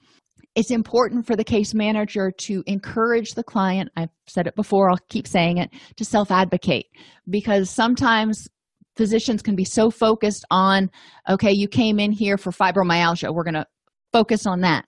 [0.54, 4.98] It's important for the case manager to encourage the client, I've said it before, I'll
[5.08, 6.86] keep saying it, to self advocate
[7.28, 8.48] because sometimes
[8.96, 10.90] physicians can be so focused on,
[11.28, 13.66] okay, you came in here for fibromyalgia, we're going to
[14.12, 14.84] focus on that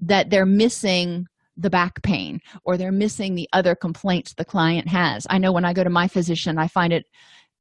[0.00, 5.26] that they're missing the back pain or they're missing the other complaints the client has.
[5.30, 7.06] I know when i go to my physician i find it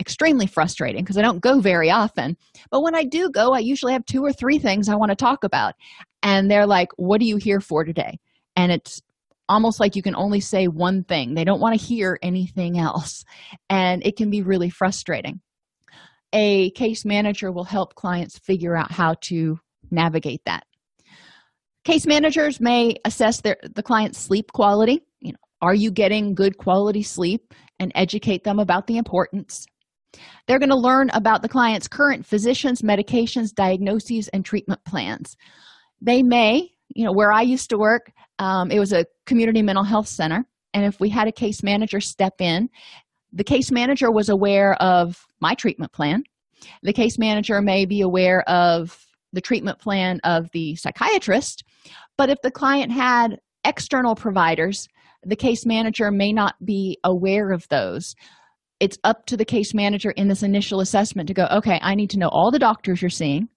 [0.02, 2.36] extremely frustrating because i don't go very often
[2.70, 5.16] but when i do go i usually have two or three things i want to
[5.16, 5.74] talk about
[6.26, 8.20] and they're like what are you here for today?
[8.58, 9.02] And it's
[9.48, 11.36] almost like you can only say one thing.
[11.36, 13.24] They don't want to hear anything else
[13.70, 15.40] and it can be really frustrating
[16.36, 19.58] a case manager will help clients figure out how to
[19.90, 20.64] navigate that.
[21.84, 25.02] Case managers may assess their the client's sleep quality.
[25.22, 27.54] You know are you getting good quality sleep?
[27.78, 29.66] And educate them about the importance.
[30.48, 35.36] They're going to learn about the client's current physicians medications diagnoses and treatment plans.
[36.02, 39.84] They may you know where i used to work um, it was a community mental
[39.84, 40.46] health center.
[40.74, 42.70] And if we had a case manager step in
[43.36, 46.24] the case manager was aware of my treatment plan.
[46.82, 51.64] The case manager may be aware of the treatment plan of the psychiatrist
[52.18, 54.88] but if the client had external providers
[55.26, 58.16] the case manager may not be aware of those.
[58.80, 62.10] It's up to the case manager in this initial assessment to go okay i need
[62.12, 63.48] to know all the doctors you're seeing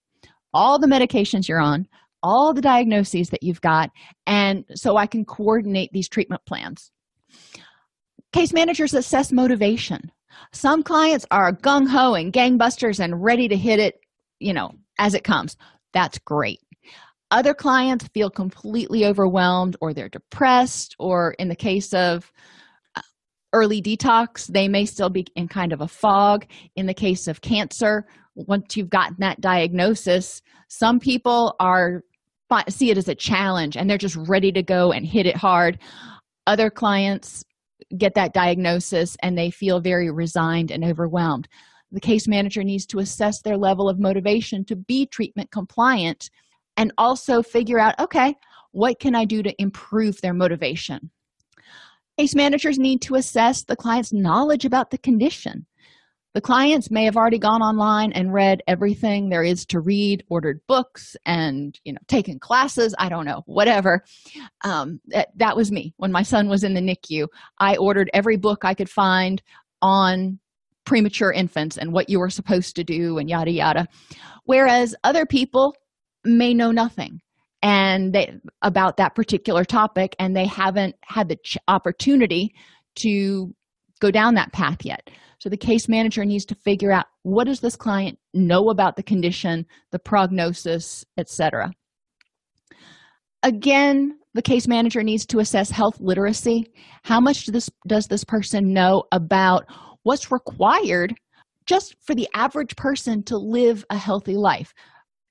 [0.55, 1.87] all the medications you're on
[2.23, 3.91] all the diagnoses that you've got
[4.27, 6.93] and so i can coordinate these treatment plans
[8.33, 10.11] case managers assess motivation.
[10.53, 14.01] Some clients are gung-ho and gangbusters and ready to hit it
[14.39, 15.57] you know as it comes.
[15.93, 16.61] That's great.
[17.31, 22.33] Other clients feel completely overwhelmed or they're depressed or in the case of
[22.97, 23.03] uh,
[23.53, 26.47] early detox they may still be in kind of a fog.
[26.77, 32.03] In the case of cancer once you've gotten that diagnosis some people are
[32.69, 35.79] see it as a challenge and they're just ready to go and hit it hard.
[36.47, 37.45] Other clients
[37.97, 41.49] get that diagnosis and they feel very resigned and overwhelmed.
[41.91, 46.31] The case manager needs to assess their level of motivation to be treatment compliant
[46.77, 48.35] and also figure out okay
[48.73, 51.11] what can i do to improve their motivation?
[52.19, 55.67] Case managers need to assess the client's knowledge about the condition
[56.35, 60.61] the clients may have already gone online and read everything there is to read ordered
[60.67, 64.05] books and you know taken classes i don't know whatever.
[64.63, 65.95] Um, that, that was me.
[65.97, 67.27] When my son was in the nicu
[67.59, 69.43] i ordered every book i could find
[69.83, 70.39] on
[70.85, 73.87] premature infants and what you were supposed to do and yada yada.
[74.45, 75.75] Whereas other people
[76.25, 77.21] may know nothing
[77.63, 82.55] and they about that particular topic and they haven't had the ch- opportunity
[82.97, 83.55] to
[84.01, 87.61] go down that path yet so the case manager needs to figure out what does
[87.61, 91.71] this client know about the condition the prognosis etc
[93.43, 96.73] again the case manager needs to assess health literacy.
[97.03, 99.65] How much this, does this person know about
[100.05, 101.15] what's required
[101.67, 104.73] just for the average person to live a healthy life?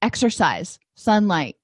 [0.01, 1.55] Exercise sunlight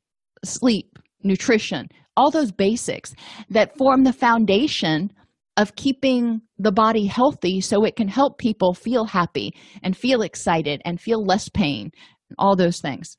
[0.46, 3.14] sleep nutrition all those basics
[3.50, 5.12] that form the foundation
[5.58, 10.82] of keeping the body healthy so it can help people feel happy and feel excited
[10.86, 11.92] and feel less pain
[12.40, 13.18] all those things.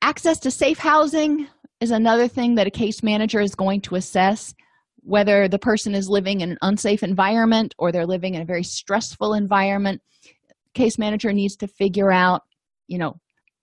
[0.00, 1.46] Access to safe housing
[1.80, 4.54] is another thing that a case manager is going to assess
[5.04, 8.64] whether the person is living in an unsafe environment or they're living in a very
[8.64, 10.00] stressful environment.
[10.74, 12.42] Case manager needs to figure out
[12.88, 13.14] you know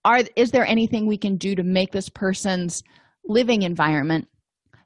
[0.04, 2.82] are is there anything we can do to make this person's
[3.24, 4.26] living environment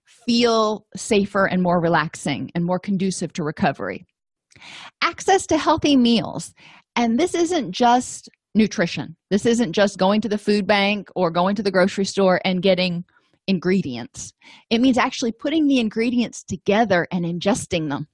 [0.05, 4.07] feel safer and more relaxing and more conducive to recovery.
[5.03, 6.55] Access to healthy meals.
[6.97, 9.17] And this isn't just nutrition.
[9.31, 12.63] This isn't just going to the food bank or going to the grocery store and
[12.63, 13.05] getting
[13.47, 14.33] ingredients.
[14.71, 18.07] It means actually putting the ingredients together and ingesting them.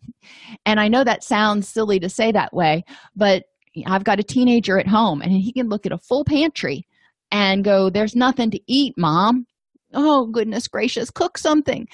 [0.66, 2.84] And i know that sounds silly to say that way
[3.16, 3.44] but
[3.86, 6.86] i've got a teenager at home and he can look at a full pantry
[7.30, 9.46] and go there's nothing to eat mom
[9.94, 11.86] oh goodness gracious cook something.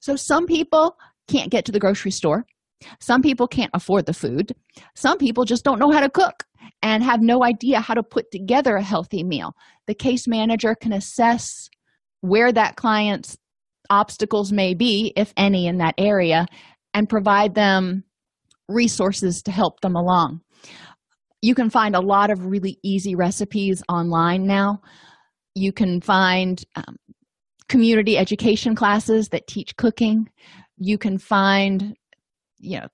[0.00, 0.96] So some people
[1.28, 2.44] can't get to the grocery store.
[2.98, 4.54] Some people can't afford the food.
[4.94, 6.44] Some people just don't know how to cook
[6.82, 9.54] and have no idea how to put together a healthy meal.
[9.86, 11.68] The case manager can assess
[12.22, 13.36] where that client's
[13.90, 16.46] obstacles may be if any in that area
[16.94, 18.04] and provide them
[18.68, 20.40] resources to help them along.
[21.42, 24.80] You can find a lot of really easy recipes online now.
[25.54, 26.96] You can find um,
[27.70, 30.28] community education classes that teach cooking
[30.76, 31.96] you can find
[32.58, 32.86] you know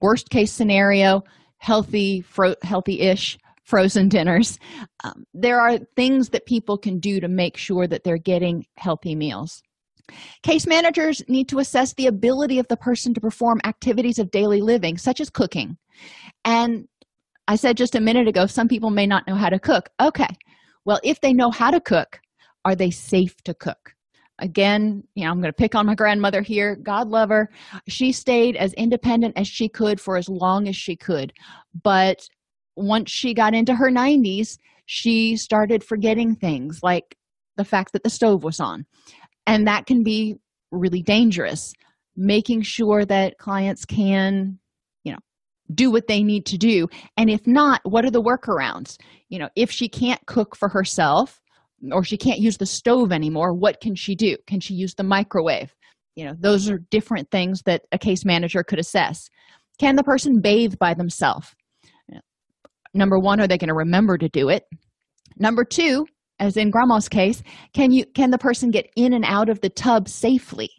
[0.00, 1.22] worst case scenario
[1.58, 4.58] healthy fro- healthy-ish frozen dinners.
[5.04, 9.14] Um, there are things that people can do to make sure that they're getting healthy
[9.14, 9.62] meals.
[10.42, 14.60] Case managers need to assess the ability of the person to perform activities of daily
[14.60, 15.76] living such as cooking.
[16.44, 16.88] And
[17.48, 19.88] i said just a minute ago some people may not know how to cook.
[20.00, 20.28] Okay.
[20.84, 22.18] Well if they know how to cook
[22.64, 23.94] are they safe to cook?
[24.38, 26.74] Again you know i'm going to pick on my grandmother here.
[26.76, 27.50] God love her.
[27.88, 31.32] She stayed as independent as she could for as long as she could.
[31.82, 32.28] But
[32.74, 37.16] once she got into her 90s she started forgetting things like
[37.56, 38.84] the fact that the stove was on.
[39.46, 40.36] And that can be
[40.70, 41.72] really dangerous
[42.16, 44.58] making sure that clients can
[45.04, 45.18] you know
[45.74, 46.88] do what they need to do.
[47.16, 48.96] And if not what are the workarounds?
[49.28, 51.38] You know if she can't cook for herself
[51.90, 54.36] or she can't use the stove anymore what can she do?
[54.46, 55.74] Can she use the microwave?
[56.14, 59.28] You know those are different things that a case manager could assess.
[59.80, 61.54] Can the person bathe by themselves?
[62.94, 64.64] Number one are they going to remember to do it?
[65.38, 66.06] Number two
[66.38, 69.70] as in grandma's case can you can the person get in and out of the
[69.70, 70.70] tub safely?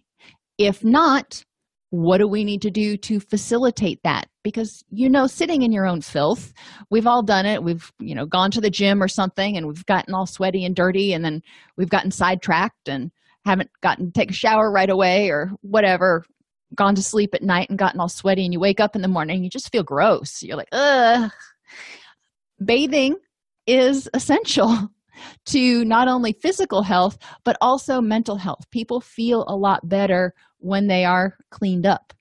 [0.58, 1.43] If not
[1.89, 5.88] what do we need to do to facilitate that because you know sitting in your
[5.88, 6.54] own filth
[6.89, 7.64] we've all done it.
[7.64, 10.76] We've you know gone to the gym or something and we've gotten all sweaty and
[10.76, 11.41] dirty and then
[11.78, 13.12] we've gotten sidetracked and
[13.46, 16.26] haven't gotten to take a shower right away or whatever
[16.76, 19.08] gone to sleep at night and gotten all sweaty and you wake up in the
[19.08, 20.44] morning you just feel gross.
[20.44, 21.32] You're like ugh.
[22.64, 23.16] Bathing
[23.66, 24.89] is essential
[25.46, 28.70] to not only physical health but also mental health.
[28.72, 32.14] People feel a lot better when they are cleaned up.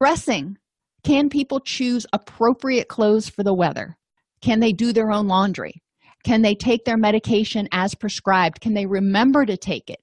[0.00, 0.56] Dressing
[1.04, 3.96] can people choose appropriate clothes for the weather?
[4.42, 5.82] Can they do their own laundry?
[6.24, 8.60] Can they take their medication as prescribed?
[8.60, 10.00] Can they remember to take it?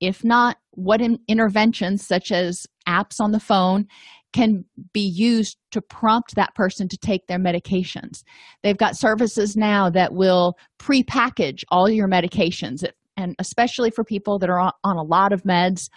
[0.00, 3.86] If not what in interventions such as apps on the phone
[4.32, 8.22] can be used to prompt that person to take their medications?
[8.62, 12.84] They've got services now that will pre-package all your medications
[13.16, 15.88] and especially for people that are on a lot of meds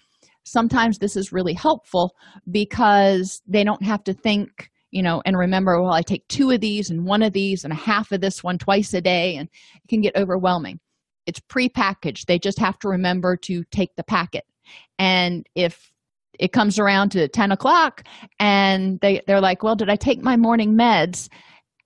[0.51, 2.15] sometimes this is really helpful
[2.51, 6.61] because they don't have to think you know and remember well i take two of
[6.61, 9.49] these and one of these and a half of this one twice a day and
[9.75, 10.79] it can get overwhelming.
[11.25, 12.27] It's pre-packaged.
[12.27, 14.45] They just have to remember to take the packet.
[14.97, 15.91] And if
[16.39, 18.03] it comes around to 10 o'clock
[18.39, 21.29] and they they're like well did i take my morning meds?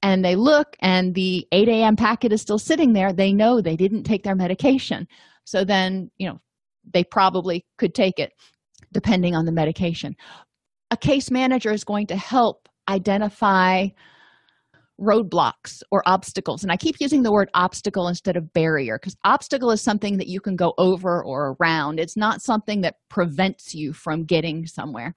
[0.01, 3.13] And they look and the 8 a.m packet is still sitting there.
[3.13, 5.07] They know they didn't take their medication.
[5.45, 6.39] So then you know
[6.93, 8.31] they probably could take it
[8.93, 10.15] depending on the medication.
[10.91, 13.87] A case manager is going to help identify
[15.01, 16.63] roadblocks or obstacles.
[16.63, 20.27] And i keep using the word obstacle instead of barrier because obstacle is something that
[20.27, 21.99] you can go over or around.
[21.99, 25.15] It's not something that prevents you from getting somewhere.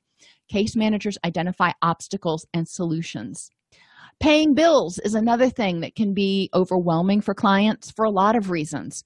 [0.50, 3.50] Case managers identify obstacles and solutions.
[4.18, 8.50] Paying bills is another thing that can be overwhelming for clients for a lot of
[8.50, 9.04] reasons.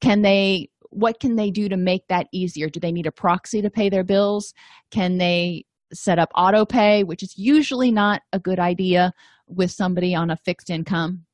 [0.00, 2.68] Can they what can they do to make that easier?
[2.68, 4.54] Do they need a proxy to pay their bills?
[4.90, 9.10] Can they set up auto pay which is usually not a good idea
[9.46, 11.24] with somebody on a fixed income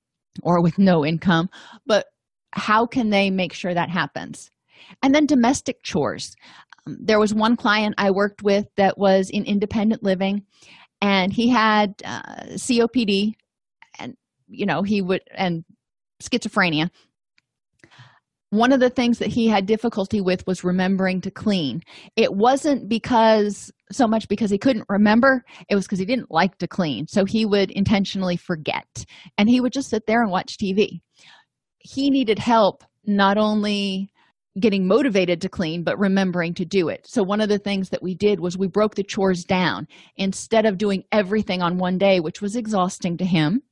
[0.44, 1.50] or with no income
[1.86, 2.07] but
[2.55, 4.50] how can they make sure that happens?
[5.02, 6.36] And then domestic chores.
[6.86, 10.44] Um, there was one client i worked with that was in independent living
[11.00, 12.22] and he had uh,
[12.57, 13.34] copd
[13.98, 14.16] and
[14.48, 15.64] you know he would and
[16.22, 16.90] schizophrenia
[18.55, 21.82] one of the things that he had difficulty with was remembering to clean.
[22.16, 26.59] It wasn't because so much because he couldn't remember it was because he didn't like
[26.59, 27.07] to clean.
[27.07, 29.05] So he would intentionally forget.
[29.38, 31.00] And he would just sit there and watch tv
[31.78, 34.11] he needed help not only
[34.59, 37.07] getting motivated to clean but remembering to do it.
[37.07, 39.86] So one of the things that we did was we broke the chores down.
[40.16, 43.62] Instead of doing everything on one day which was exhausting to him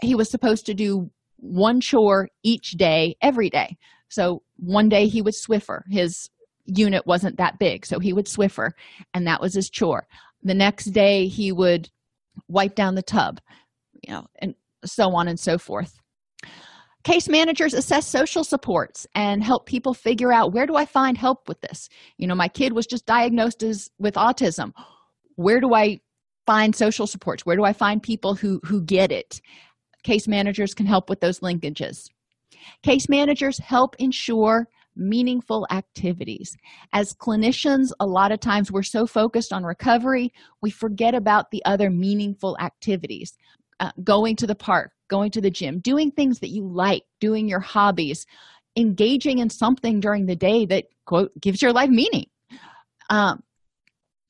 [0.00, 1.10] he was supposed to do
[1.44, 3.76] one chore each day every day.
[4.08, 5.82] So one day he would swiffer.
[5.90, 6.30] His
[6.66, 8.70] unit wasn't that big so he would swiffer
[9.12, 10.06] and that was his chore.
[10.42, 11.90] The next day he would
[12.48, 13.38] wipe down the tub
[14.02, 16.00] you know and so on and so forth.
[17.04, 21.48] Case managers assess social supports and help people figure out where do i find help
[21.48, 21.88] with this?
[22.16, 24.72] You know my kid was just diagnosed as with autism.
[25.36, 26.00] Where do i
[26.46, 27.44] find social supports?
[27.44, 29.42] Where do i find people who who get it
[30.04, 32.08] case managers can help with those linkages
[32.82, 36.56] case managers help ensure meaningful activities.
[36.92, 40.32] As clinicians, a lot of times we're so focused on recovery,
[40.62, 43.36] we forget about the other meaningful activities.
[43.80, 47.48] Uh, going to the park, going to the gym, doing things that you like, doing
[47.48, 48.24] your hobbies,
[48.76, 52.26] engaging in something during the day that, quote, gives your life meaning.
[53.10, 53.42] Um,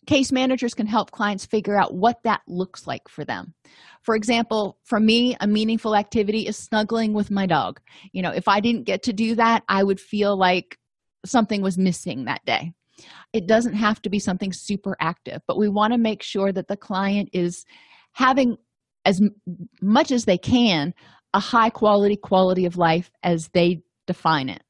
[0.07, 3.55] case managers can help clients figure out what that looks like for them
[4.05, 7.81] for example for me a meaningful activity is snuggling with my dog.
[8.13, 10.79] You know if i didn't get to do that i would feel like
[11.27, 12.75] something was missing that day.
[13.33, 16.69] It doesn't have to be something super active but we want to make sure that
[16.69, 17.65] the client is
[18.13, 18.57] having
[19.05, 19.21] as
[19.83, 20.95] much as they can
[21.33, 24.63] a high quality quality of life as they define it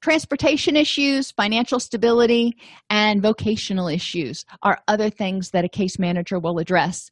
[0.00, 2.56] Transportation issues, financial stability,
[2.88, 7.10] and vocational issues are other things that a case manager will address.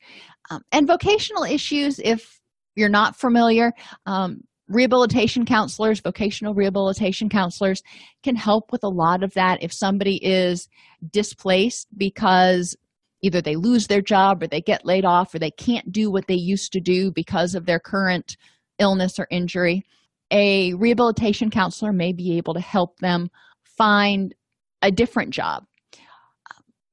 [0.50, 2.40] Um, and vocational issues, if
[2.76, 3.72] you're not familiar,
[4.06, 7.82] um, rehabilitation counselors, vocational rehabilitation counselors
[8.22, 10.68] can help with a lot of that if somebody is
[11.10, 12.76] displaced because
[13.22, 16.26] either they lose their job or they get laid off or they can't do what
[16.28, 18.36] they used to do because of their current
[18.78, 19.84] illness or injury
[20.30, 23.28] a rehabilitation counselor may be able to help them
[23.76, 24.34] find
[24.82, 25.64] a different job.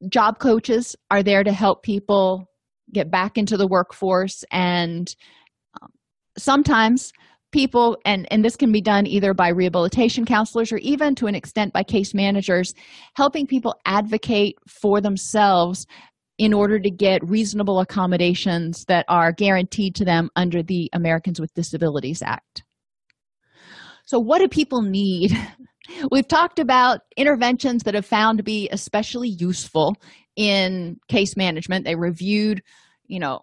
[0.09, 2.49] Job coaches are there to help people
[2.93, 5.15] get back into the workforce, and
[5.81, 5.89] um,
[6.37, 7.11] sometimes
[7.51, 11.35] people, and, and this can be done either by rehabilitation counselors or even to an
[11.35, 12.73] extent by case managers,
[13.15, 15.87] helping people advocate for themselves
[16.37, 21.53] in order to get reasonable accommodations that are guaranteed to them under the Americans with
[21.53, 22.64] Disabilities Act.
[24.05, 25.37] So, what do people need?
[26.11, 29.95] We've talked about interventions that have found to be especially useful
[30.35, 31.85] in case management.
[31.85, 32.63] They reviewed,
[33.07, 33.41] you know,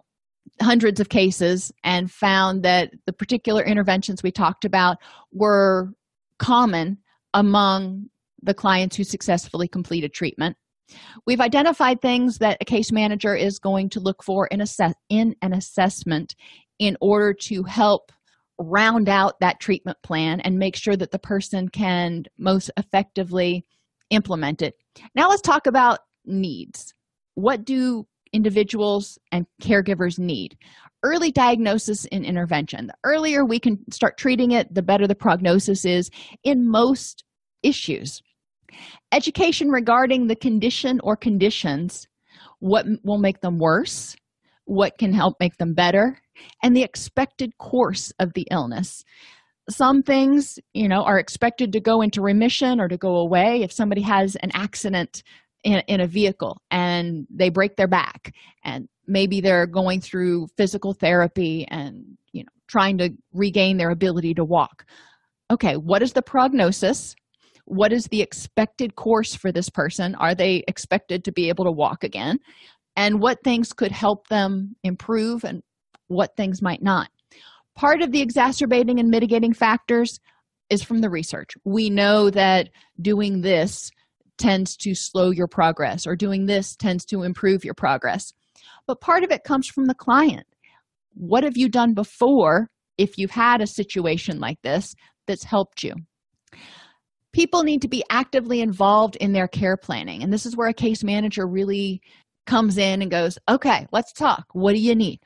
[0.60, 4.98] hundreds of cases and found that the particular interventions we talked about
[5.32, 5.92] were
[6.38, 6.98] common
[7.34, 8.06] among
[8.42, 10.56] the clients who successfully completed treatment.
[11.26, 15.34] We've identified things that a case manager is going to look for in, assess- in
[15.42, 16.34] an assessment
[16.78, 18.12] in order to help
[18.62, 23.64] round out that treatment plan and make sure that the person can most effectively
[24.10, 24.74] implement it.
[25.14, 26.94] Now, let's talk about needs.
[27.34, 30.56] What do individuals and caregivers need?
[31.02, 32.86] Early diagnosis and intervention.
[32.86, 36.10] The earlier we can start treating it, the better the prognosis is
[36.44, 37.24] in most
[37.62, 38.22] issues.
[39.12, 42.06] Education regarding the condition or conditions,
[42.60, 44.14] what will make them worse,
[44.64, 46.18] what can help make them better,
[46.62, 49.04] and the expected course of the illness.
[49.68, 53.72] Some things you know are expected to go into remission or to go away if
[53.72, 55.22] somebody has an accident
[55.62, 58.34] in, in a vehicle and they break their back
[58.64, 64.34] and maybe they're going through physical therapy and you know trying to regain their ability
[64.34, 64.84] to walk.
[65.50, 67.14] Okay what is the prognosis?
[67.64, 70.16] What is the expected course for this person?
[70.16, 72.40] Are they expected to be able to walk again
[72.96, 75.62] and what things could help them improve and
[76.08, 77.08] what things might not.
[77.74, 80.20] Part of the exacerbating and mitigating factors
[80.68, 81.50] is from the research.
[81.64, 82.68] We know that
[83.00, 83.90] doing this
[84.38, 88.32] tends to slow your progress, or doing this tends to improve your progress.
[88.86, 90.46] But part of it comes from the client.
[91.14, 92.68] What have you done before
[92.98, 94.94] if you've had a situation like this
[95.26, 95.94] that's helped you?
[97.32, 100.22] People need to be actively involved in their care planning.
[100.22, 102.02] And this is where a case manager really
[102.46, 104.46] comes in and goes, Okay, let's talk.
[104.52, 105.20] What do you need?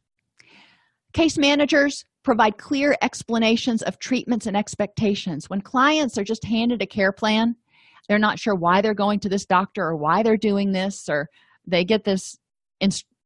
[1.12, 5.48] Case managers provide clear explanations of treatments and expectations.
[5.48, 7.56] When clients are just handed a care plan,
[8.08, 11.28] they're not sure why they're going to this doctor or why they're doing this, or
[11.66, 12.36] they get this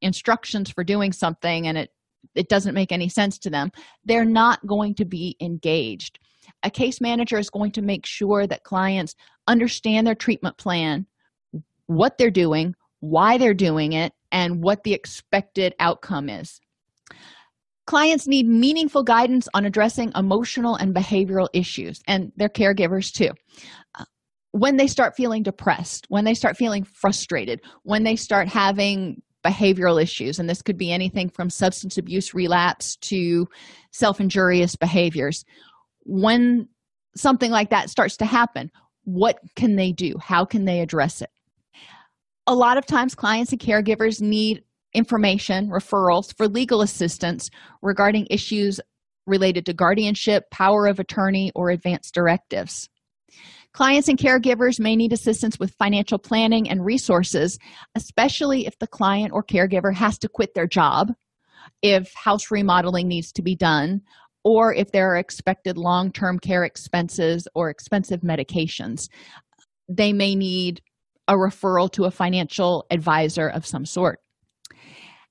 [0.00, 1.90] instructions for doing something and it
[2.34, 3.70] it doesn't make any sense to them
[4.04, 6.18] they're not going to be engaged
[6.62, 9.14] a case manager is going to make sure that clients
[9.46, 11.06] understand their treatment plan
[11.86, 16.60] what they're doing why they're doing it and what the expected outcome is
[17.90, 23.30] Clients need meaningful guidance on addressing emotional and behavioral issues, and their caregivers too.
[24.52, 30.00] When they start feeling depressed, when they start feeling frustrated, when they start having behavioral
[30.00, 33.48] issues, and this could be anything from substance abuse relapse to
[33.90, 35.44] self injurious behaviors.
[36.04, 36.68] When
[37.16, 38.70] something like that starts to happen,
[39.02, 40.14] what can they do?
[40.20, 41.30] How can they address it?
[42.50, 47.48] A lot of times, clients and caregivers need information referrals for legal assistance
[47.80, 48.80] regarding issues
[49.24, 52.88] related to guardianship, power of attorney, or advance directives.
[53.72, 57.56] Clients and caregivers may need assistance with financial planning and resources,
[57.94, 61.12] especially if the client or caregiver has to quit their job,
[61.82, 64.00] if house remodeling needs to be done,
[64.42, 69.08] or if there are expected long term care expenses or expensive medications.
[69.88, 70.82] They may need
[71.30, 74.18] a referral to a financial advisor of some sort.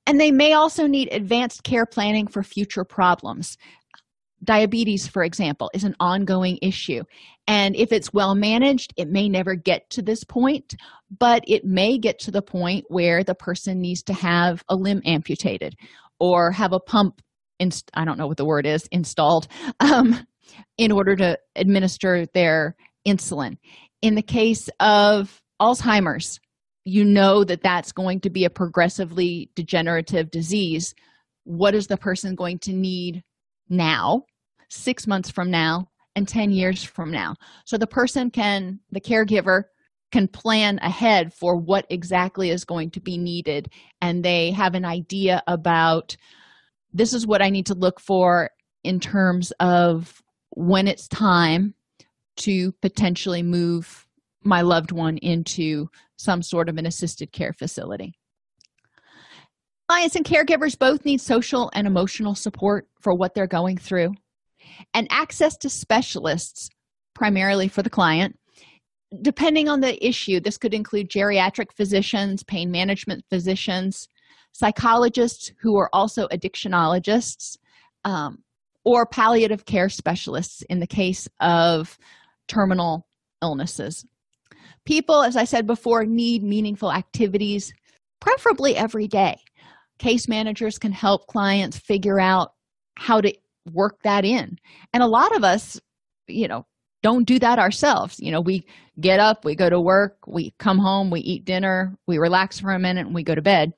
[0.08, 3.58] And they may also need advanced care planning for future problems.
[4.44, 7.04] Diabetes for example is an ongoing issue.
[7.48, 10.76] And if it's well managed it may never get to this point
[11.20, 15.02] but it may get to the point where the person needs to have a limb
[15.06, 15.76] amputated
[16.20, 17.22] or have a pump
[17.60, 19.48] inst- i don't know what the word is installed
[19.80, 20.16] um,
[20.78, 22.76] in order to administer their
[23.08, 23.58] insulin.
[24.02, 26.40] In the case of alzheimer's
[26.86, 30.96] you know that that's going to be a progressively degenerative disease.
[31.44, 33.24] What is the person going to need
[33.70, 34.24] now
[34.70, 37.36] six months from now and 10 years from now?
[37.66, 39.64] So the person can the caregiver
[40.12, 44.86] can plan ahead for what exactly is going to be needed and they have an
[44.86, 46.18] idea about
[46.92, 48.50] this is what i need to look for
[48.84, 51.76] in terms of when it's time
[52.38, 54.08] to potentially move
[54.50, 55.88] my loved one into
[56.18, 58.14] some sort of an assisted care facility.
[59.88, 64.14] Clients and caregivers both need social and emotional support for what they're going through
[64.94, 66.70] and access to specialists
[67.16, 68.38] primarily for the client.
[69.22, 74.08] Depending on the issue this could include geriatric physicians pain management physicians
[74.52, 77.58] psychologists who are also addictionologists
[78.04, 78.44] um,
[78.84, 81.98] or palliative care specialists in the case of
[82.48, 83.08] terminal
[83.42, 84.06] illnesses
[84.90, 87.72] people as i said before need meaningful activities
[88.20, 89.38] preferably every day.
[90.00, 92.54] Case managers can help clients figure out
[92.98, 93.34] how to
[93.72, 94.58] work that in.
[94.92, 95.80] And a lot of us
[96.28, 96.66] you know
[97.04, 98.16] don't do that ourselves.
[98.20, 98.66] You know we
[99.00, 102.72] get up we go to work we come home we eat dinner we relax for
[102.72, 103.74] a minute and we go to bed.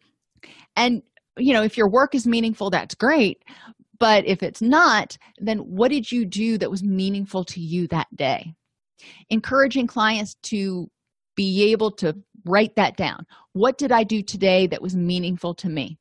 [0.77, 1.01] And
[1.37, 3.43] you know if your work is meaningful that's great.
[3.99, 8.07] But if it's not then what did you do that was meaningful to you that
[8.15, 8.53] day?
[9.29, 10.87] Encouraging clients to
[11.41, 12.15] be able to
[12.45, 13.25] write that down.
[13.53, 15.97] What did i do today that was meaningful to me?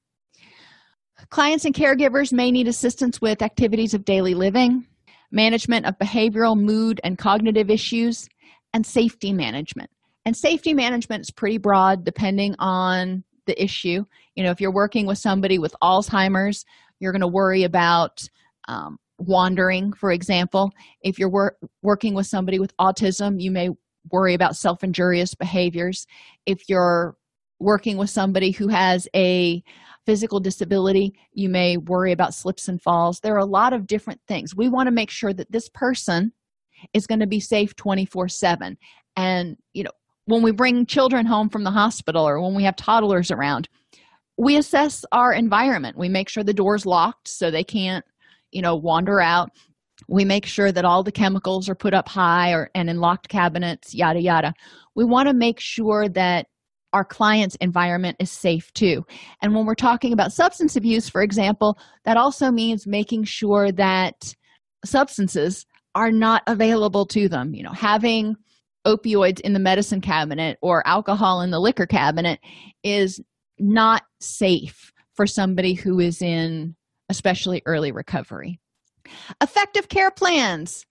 [1.31, 4.87] Clients and caregivers may need assistance with activities of daily living
[5.33, 8.29] management of behavioral mood and cognitive issues
[8.75, 9.89] and safety management.
[10.27, 14.05] And safety management is pretty broad depending on the issue.
[14.35, 16.65] You know if you're working with somebody with alzheimer's
[16.99, 18.29] you're going to worry about
[18.69, 20.71] um, wandering for example.
[21.01, 23.71] If you're wor- working with somebody with autism you may
[24.11, 26.07] worry about self-injurious behaviors.
[26.47, 27.17] If you're
[27.59, 29.63] working with somebody who has a
[30.07, 33.21] physical disability you may worry about slips and falls.
[33.21, 34.57] There are a lot of different things.
[34.57, 36.33] We want to make sure that this person
[36.95, 38.79] is going to be safe 24 7
[39.17, 39.91] and you know
[40.25, 43.69] when we bring children home from the hospital or when we have toddlers around
[44.39, 45.99] we assess our environment.
[45.99, 48.05] We make sure the door's locked so they can't
[48.51, 49.51] you know wander out
[50.11, 53.29] we make sure that all the chemicals are put up high or and in locked
[53.29, 54.53] cabinets yada yada.
[54.97, 56.47] We want to make sure that
[56.93, 59.07] our client's environment is safe too.
[59.41, 64.35] And when we're talking about substance abuse for example that also means making sure that
[64.85, 67.55] substances are not available to them.
[67.55, 68.35] You know having
[68.85, 72.41] opioids in the medicine cabinet or alcohol in the liquor cabinet
[72.83, 73.21] is
[73.61, 76.75] not safe for somebody who is in
[77.11, 78.59] especially early recovery
[79.43, 80.87] effective care plans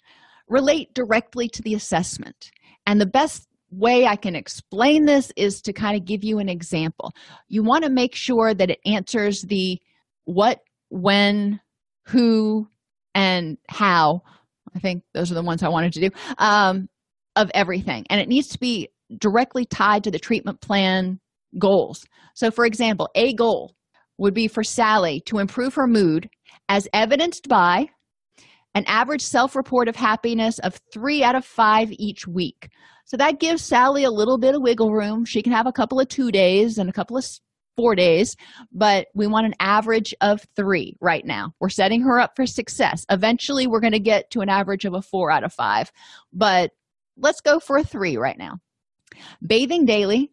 [0.47, 2.51] relate directly to the assessment
[2.85, 6.49] and the best way I can explain this is to kind of give you an
[6.49, 7.13] example.
[7.47, 9.79] You want to make sure that it answers the
[10.25, 11.59] what, when,
[12.07, 12.67] who,
[13.13, 14.23] and how.
[14.75, 16.89] I think those are the ones I wanted to do um,
[17.35, 18.05] of everything.
[18.09, 21.19] And it needs to be directly tied to the treatment plan
[21.57, 22.05] goals.
[22.35, 23.75] So, for example, a goal
[24.17, 26.29] would be for Sally to improve her mood
[26.67, 27.89] as evidenced by
[28.75, 32.69] an average self report of happiness of three out of five each week.
[33.05, 35.25] So that gives Sally a little bit of wiggle room.
[35.25, 37.25] She can have a couple of two days and a couple of
[37.75, 38.35] four days,
[38.71, 41.53] but we want an average of three right now.
[41.59, 43.05] We're setting her up for success.
[43.09, 45.91] Eventually, we're going to get to an average of a four out of five,
[46.33, 46.71] but
[47.17, 48.57] let's go for a three right now.
[49.45, 50.31] Bathing daily,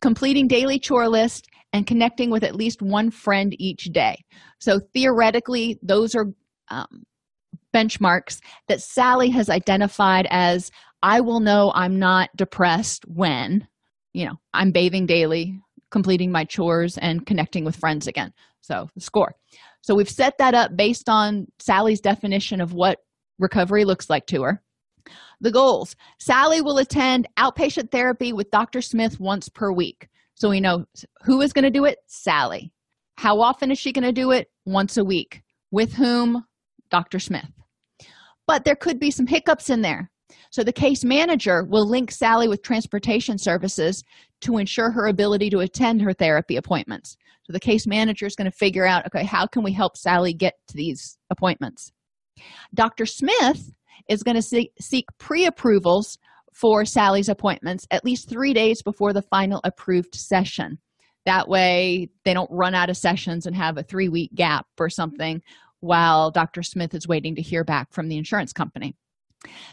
[0.00, 4.24] completing daily chore list, and connecting with at least one friend each day.
[4.60, 6.26] So theoretically, those are
[6.70, 7.02] um,
[7.74, 10.70] benchmarks that Sally has identified as
[11.02, 13.68] I will know I'm not depressed when,
[14.14, 15.60] you know, I'm bathing daily,
[15.90, 18.32] completing my chores, and connecting with friends again.
[18.62, 19.34] So, the score.
[19.82, 23.00] So, we've set that up based on Sally's definition of what
[23.38, 24.62] recovery looks like to her.
[25.42, 28.80] The goals Sally will attend outpatient therapy with Dr.
[28.80, 30.08] Smith once per week.
[30.36, 30.86] So, we know
[31.22, 31.98] who is going to do it?
[32.06, 32.72] Sally.
[33.16, 34.48] How often is she going to do it?
[34.64, 35.42] Once a week.
[35.70, 36.46] With whom?
[36.90, 37.18] Dr.
[37.18, 37.50] Smith
[38.46, 40.10] but there could be some hiccups in there.
[40.50, 44.02] So the case manager will link sally with transportation services
[44.42, 47.16] to ensure her ability to attend her therapy appointments.
[47.44, 50.32] So the case manager is going to figure out okay how can we help sally
[50.32, 51.92] get to these appointments?
[52.74, 53.72] Dr smith
[54.08, 56.18] is going to seek, seek pre-approvals
[56.52, 60.78] for sally's appointments at least three days before the final approved session.
[61.26, 64.88] That way they don't run out of sessions and have a three week gap or
[64.88, 65.42] something
[65.84, 66.62] while Dr.
[66.62, 68.96] Smith is waiting to hear back from the insurance company.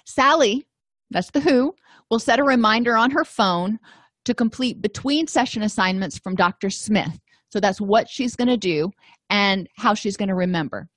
[0.05, 0.65] Sally,
[1.09, 1.73] that's the who,
[2.09, 3.79] will set a reminder on her phone
[4.25, 6.69] to complete between session assignments from Dr.
[6.69, 7.17] Smith.
[7.49, 8.91] So that's what she's going to do
[9.29, 10.87] and how she's going to remember.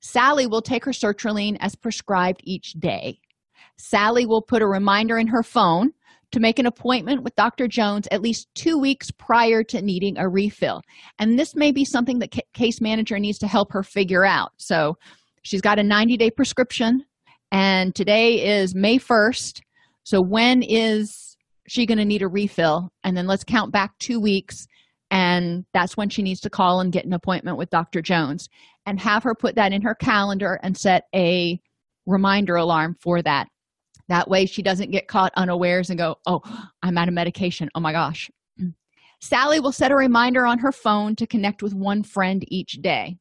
[0.00, 3.18] sally will take her sertraline as prescribed each day
[3.76, 5.92] sally will put a reminder in her phone
[6.34, 10.28] to make an appointment with dr jones at least two weeks prior to needing a
[10.28, 10.82] refill.
[11.20, 14.50] And this may be something that case manager needs to help her figure out.
[14.56, 14.96] So
[15.42, 17.04] she's got a 90 day prescription
[17.52, 19.60] and today is may 1st
[20.02, 21.36] so when is
[21.68, 22.90] she going to need a refill?
[23.04, 24.66] And then let's count back two weeks
[25.12, 28.48] and that's when she needs to call and get an appointment with dr jones
[28.86, 31.60] and have her put that in her calendar and set a
[32.06, 33.46] reminder alarm for that
[34.08, 36.40] that way she doesn't get caught unawares and go oh
[36.82, 37.68] i'm out of medication.
[37.74, 38.30] Oh my gosh.
[38.60, 38.74] Mm.
[39.20, 43.16] Sally will set a reminder on her phone to connect with one friend each day.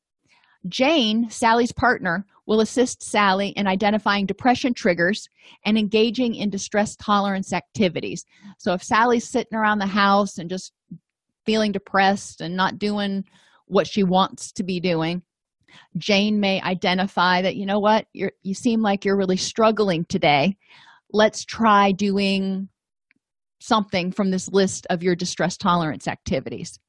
[0.68, 5.28] Jane sally's partner will assist sally in identifying depression triggers
[5.66, 8.26] and engaging in distress tolerance activities.
[8.58, 10.74] So if sally's sitting around the house and just
[11.46, 13.24] feeling depressed and not doing
[13.66, 15.22] what she wants to be doing
[15.98, 20.58] jane may identify that you know what you're you seem like you're really struggling today.
[21.12, 22.70] Let's try doing
[23.60, 26.80] something from this list of your distress tolerance activities.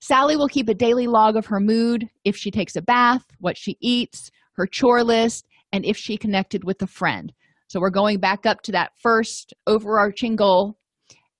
[0.00, 3.56] Sally will keep a daily log of her mood if she takes a bath what
[3.56, 7.32] she eats her chore list and if she connected with a friend.
[7.68, 10.76] So we're going back up to that first overarching goal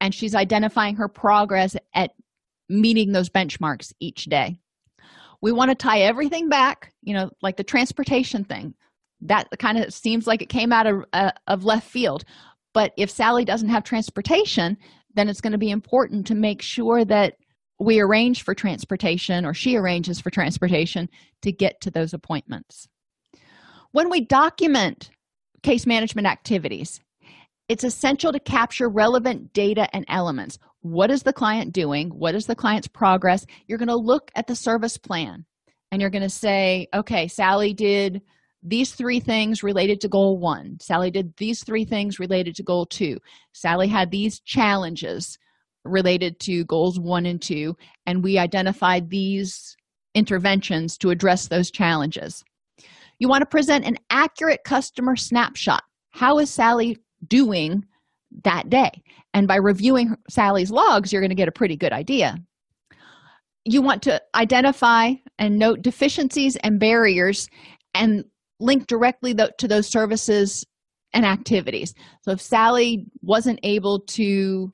[0.00, 2.10] and she's identifying her progress at
[2.68, 4.58] meeting those benchmarks each day
[5.42, 8.74] we want to tie everything back you know like the transportation thing.
[9.22, 12.24] That kind of seems like it came out of, uh, of left field.
[12.74, 14.76] But if sally doesn't have transportation
[15.14, 17.36] then it's going to be important to make sure that
[17.80, 21.08] we arrange for transportation or she arranges for transportation
[21.42, 22.86] to get to those appointments.
[23.92, 25.10] When we document
[25.62, 27.00] case management activities
[27.68, 30.58] it's essential to capture relevant data and elements
[30.92, 32.10] what is the client doing?
[32.10, 33.44] What is the client's progress?
[33.66, 35.44] You're going to look at the service plan
[35.90, 38.22] and you're going to say okay sally did
[38.62, 40.78] these three things related to goal one.
[40.80, 43.18] Sally did these three things related to goal two.
[43.52, 45.38] Sally had these challenges
[45.84, 47.76] related to goals one and two
[48.06, 49.76] and we identified these
[50.14, 52.44] interventions to address those challenges.
[53.18, 55.82] You want to present an accurate customer snapshot.
[56.10, 57.84] How is sally doing
[58.44, 59.02] that day.
[59.34, 62.36] And by reviewing sally's logs you're going to get a pretty good idea.
[63.64, 67.48] You want to identify and note deficiencies and barriers
[67.94, 68.24] and
[68.60, 70.64] link directly to those services
[71.12, 71.94] and activities.
[72.22, 74.72] So if sally wasn't able to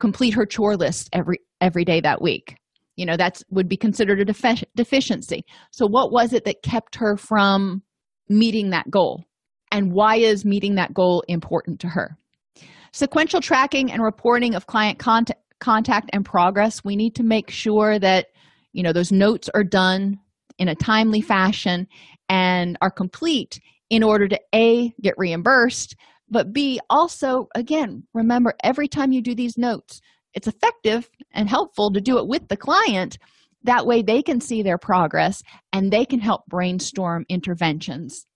[0.00, 2.56] complete her chore list every every day that week
[2.96, 5.44] you know that's would be considered a defi- deficiency.
[5.70, 7.82] So what was it that kept her from
[8.28, 9.24] meeting that goal?
[9.70, 12.16] And why is meeting that goal important to her
[12.96, 16.84] sequential tracking and reporting of client contact contact and progress.
[16.84, 18.26] We need to make sure that
[18.72, 20.18] you know those notes are done
[20.58, 21.86] in a timely fashion
[22.28, 25.94] and are complete in order to a get reimbursed
[26.28, 30.00] but b also again remember every time you do these notes
[30.36, 33.18] it's effective and helpful to do it with the client.
[33.64, 35.42] That way they can see their progress
[35.72, 38.26] and they can help brainstorm interventions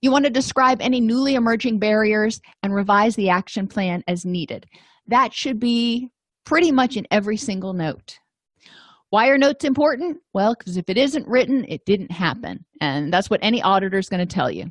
[0.00, 4.66] you want to describe any newly emerging barriers and revise the action plan as needed.
[5.06, 6.10] That should be
[6.44, 8.18] pretty much in every single note.
[9.10, 10.18] Why are notes important?
[10.34, 12.64] Well because if it isn't written it didn't happen.
[12.80, 14.66] And that's what any auditor is going to tell you.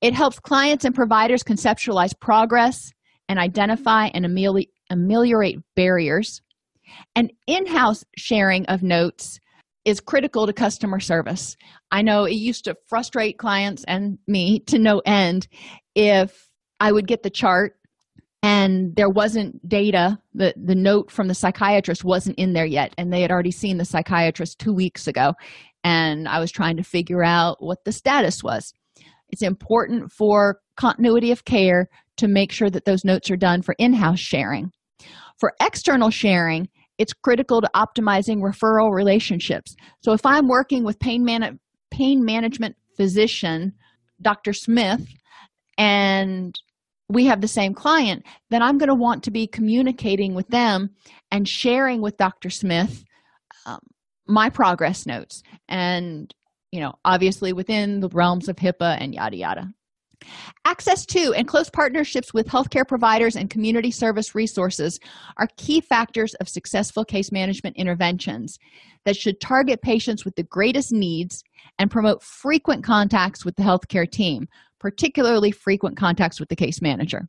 [0.00, 2.92] It helps clients and providers conceptualize progress
[3.28, 4.24] and identify and
[4.90, 6.42] ameliorate, barriers.
[7.14, 9.38] And in-house sharing of notes
[9.84, 11.56] is critical to customer service.
[11.90, 15.48] I know it used to frustrate clients and me to no end
[15.94, 16.48] if
[16.80, 17.74] i would get the chart
[18.42, 23.12] and there wasn't data the the note from the psychiatrist wasn't in there yet and
[23.12, 25.34] they had already seen the psychiatrist two weeks ago
[25.84, 28.72] and i was trying to figure out what the status was.
[29.32, 33.74] It's important for continuity of care to make sure that those notes are done for
[33.78, 34.70] in-house sharing.
[35.40, 36.68] For external sharing
[36.98, 39.74] it's critical to optimizing referral relationships.
[40.00, 41.58] So if i'm working with pain man
[41.90, 43.72] pain management physician
[44.20, 45.06] dr smith
[45.78, 46.58] and
[47.08, 50.90] we have the same client then i'm going to want to be communicating with them
[51.30, 53.04] and sharing with dr smith
[53.66, 53.78] um,
[54.26, 56.34] my progress notes and
[56.70, 59.66] you know obviously within the realms of hipaa and yada yada
[60.64, 64.98] access to and close partnerships with healthcare providers and community service resources
[65.36, 68.58] are key factors of successful case management interventions
[69.04, 71.42] that should target patients with the greatest needs
[71.78, 74.48] and promote frequent contacts with the healthcare team
[74.82, 77.28] particularly frequent contacts with the case manager.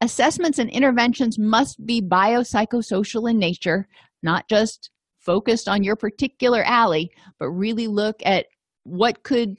[0.00, 3.88] Assessments and interventions must be biopsychosocial in nature,
[4.22, 4.88] not just
[5.18, 8.46] focused on your particular alley, but really look at
[8.84, 9.56] what could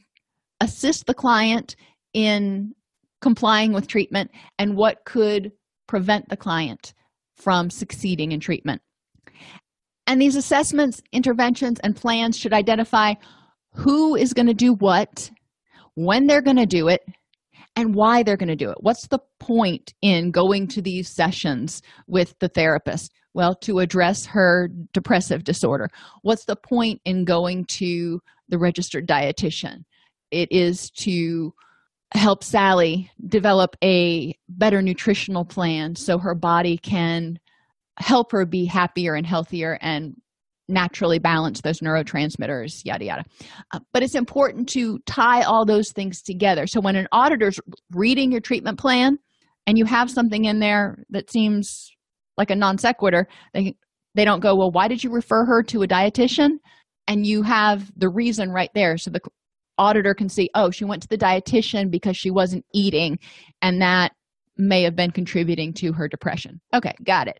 [0.61, 1.75] assist the client
[2.13, 2.73] in
[3.21, 5.51] complying with treatment and what could
[5.87, 6.93] prevent the client
[7.35, 8.81] from succeeding in treatment.
[10.07, 13.13] And these assessments, interventions, and plans should identify
[13.73, 15.31] who is going to do what,
[15.95, 17.01] when they're going to do it,
[17.75, 18.77] and why they're going to do it.
[18.81, 23.11] What's the point in going to these sessions with the therapist?
[23.33, 25.87] Well, to address her depressive disorder.
[26.21, 29.83] What's the point in going to the registered dietitian?
[30.31, 31.53] It is to
[32.13, 37.39] help Sally develop a better nutritional plan so her body can
[37.99, 40.15] help her be happier and healthier and
[40.67, 43.23] naturally balance those neurotransmitters yada yada.
[43.73, 46.65] Uh, but it's important to tie all those things together.
[46.67, 47.59] So when an auditor's
[47.91, 49.17] reading your treatment plan
[49.67, 51.91] and you have something in there that seems
[52.37, 53.75] like a non sequitur they
[54.15, 56.57] they don't go well why did you refer her to a dietitian?
[57.07, 58.97] And you have the reason right there.
[58.97, 59.19] So the
[59.81, 63.17] auditor can see oh she went to the dietitian because she wasn't eating
[63.61, 64.13] and that
[64.57, 66.61] may have been contributing to her depression.
[66.73, 67.39] Okay got it.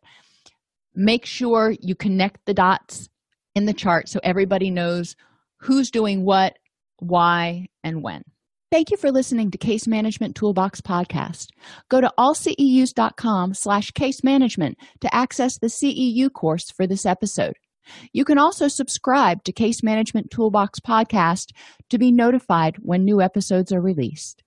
[0.96, 3.10] Make sure you connect the dots
[3.56, 5.16] in the chart so everybody knows
[5.58, 6.58] who's doing what
[6.98, 8.24] why and when.
[8.72, 11.48] Thank you for listening to case management toolbox podcast.
[11.90, 17.56] Go to allceus.com slash case management to access the ceu course for this episode
[18.14, 21.52] you can also subscribe to Case Management Toolbox podcast
[21.90, 24.44] to be notified when new episodes are released.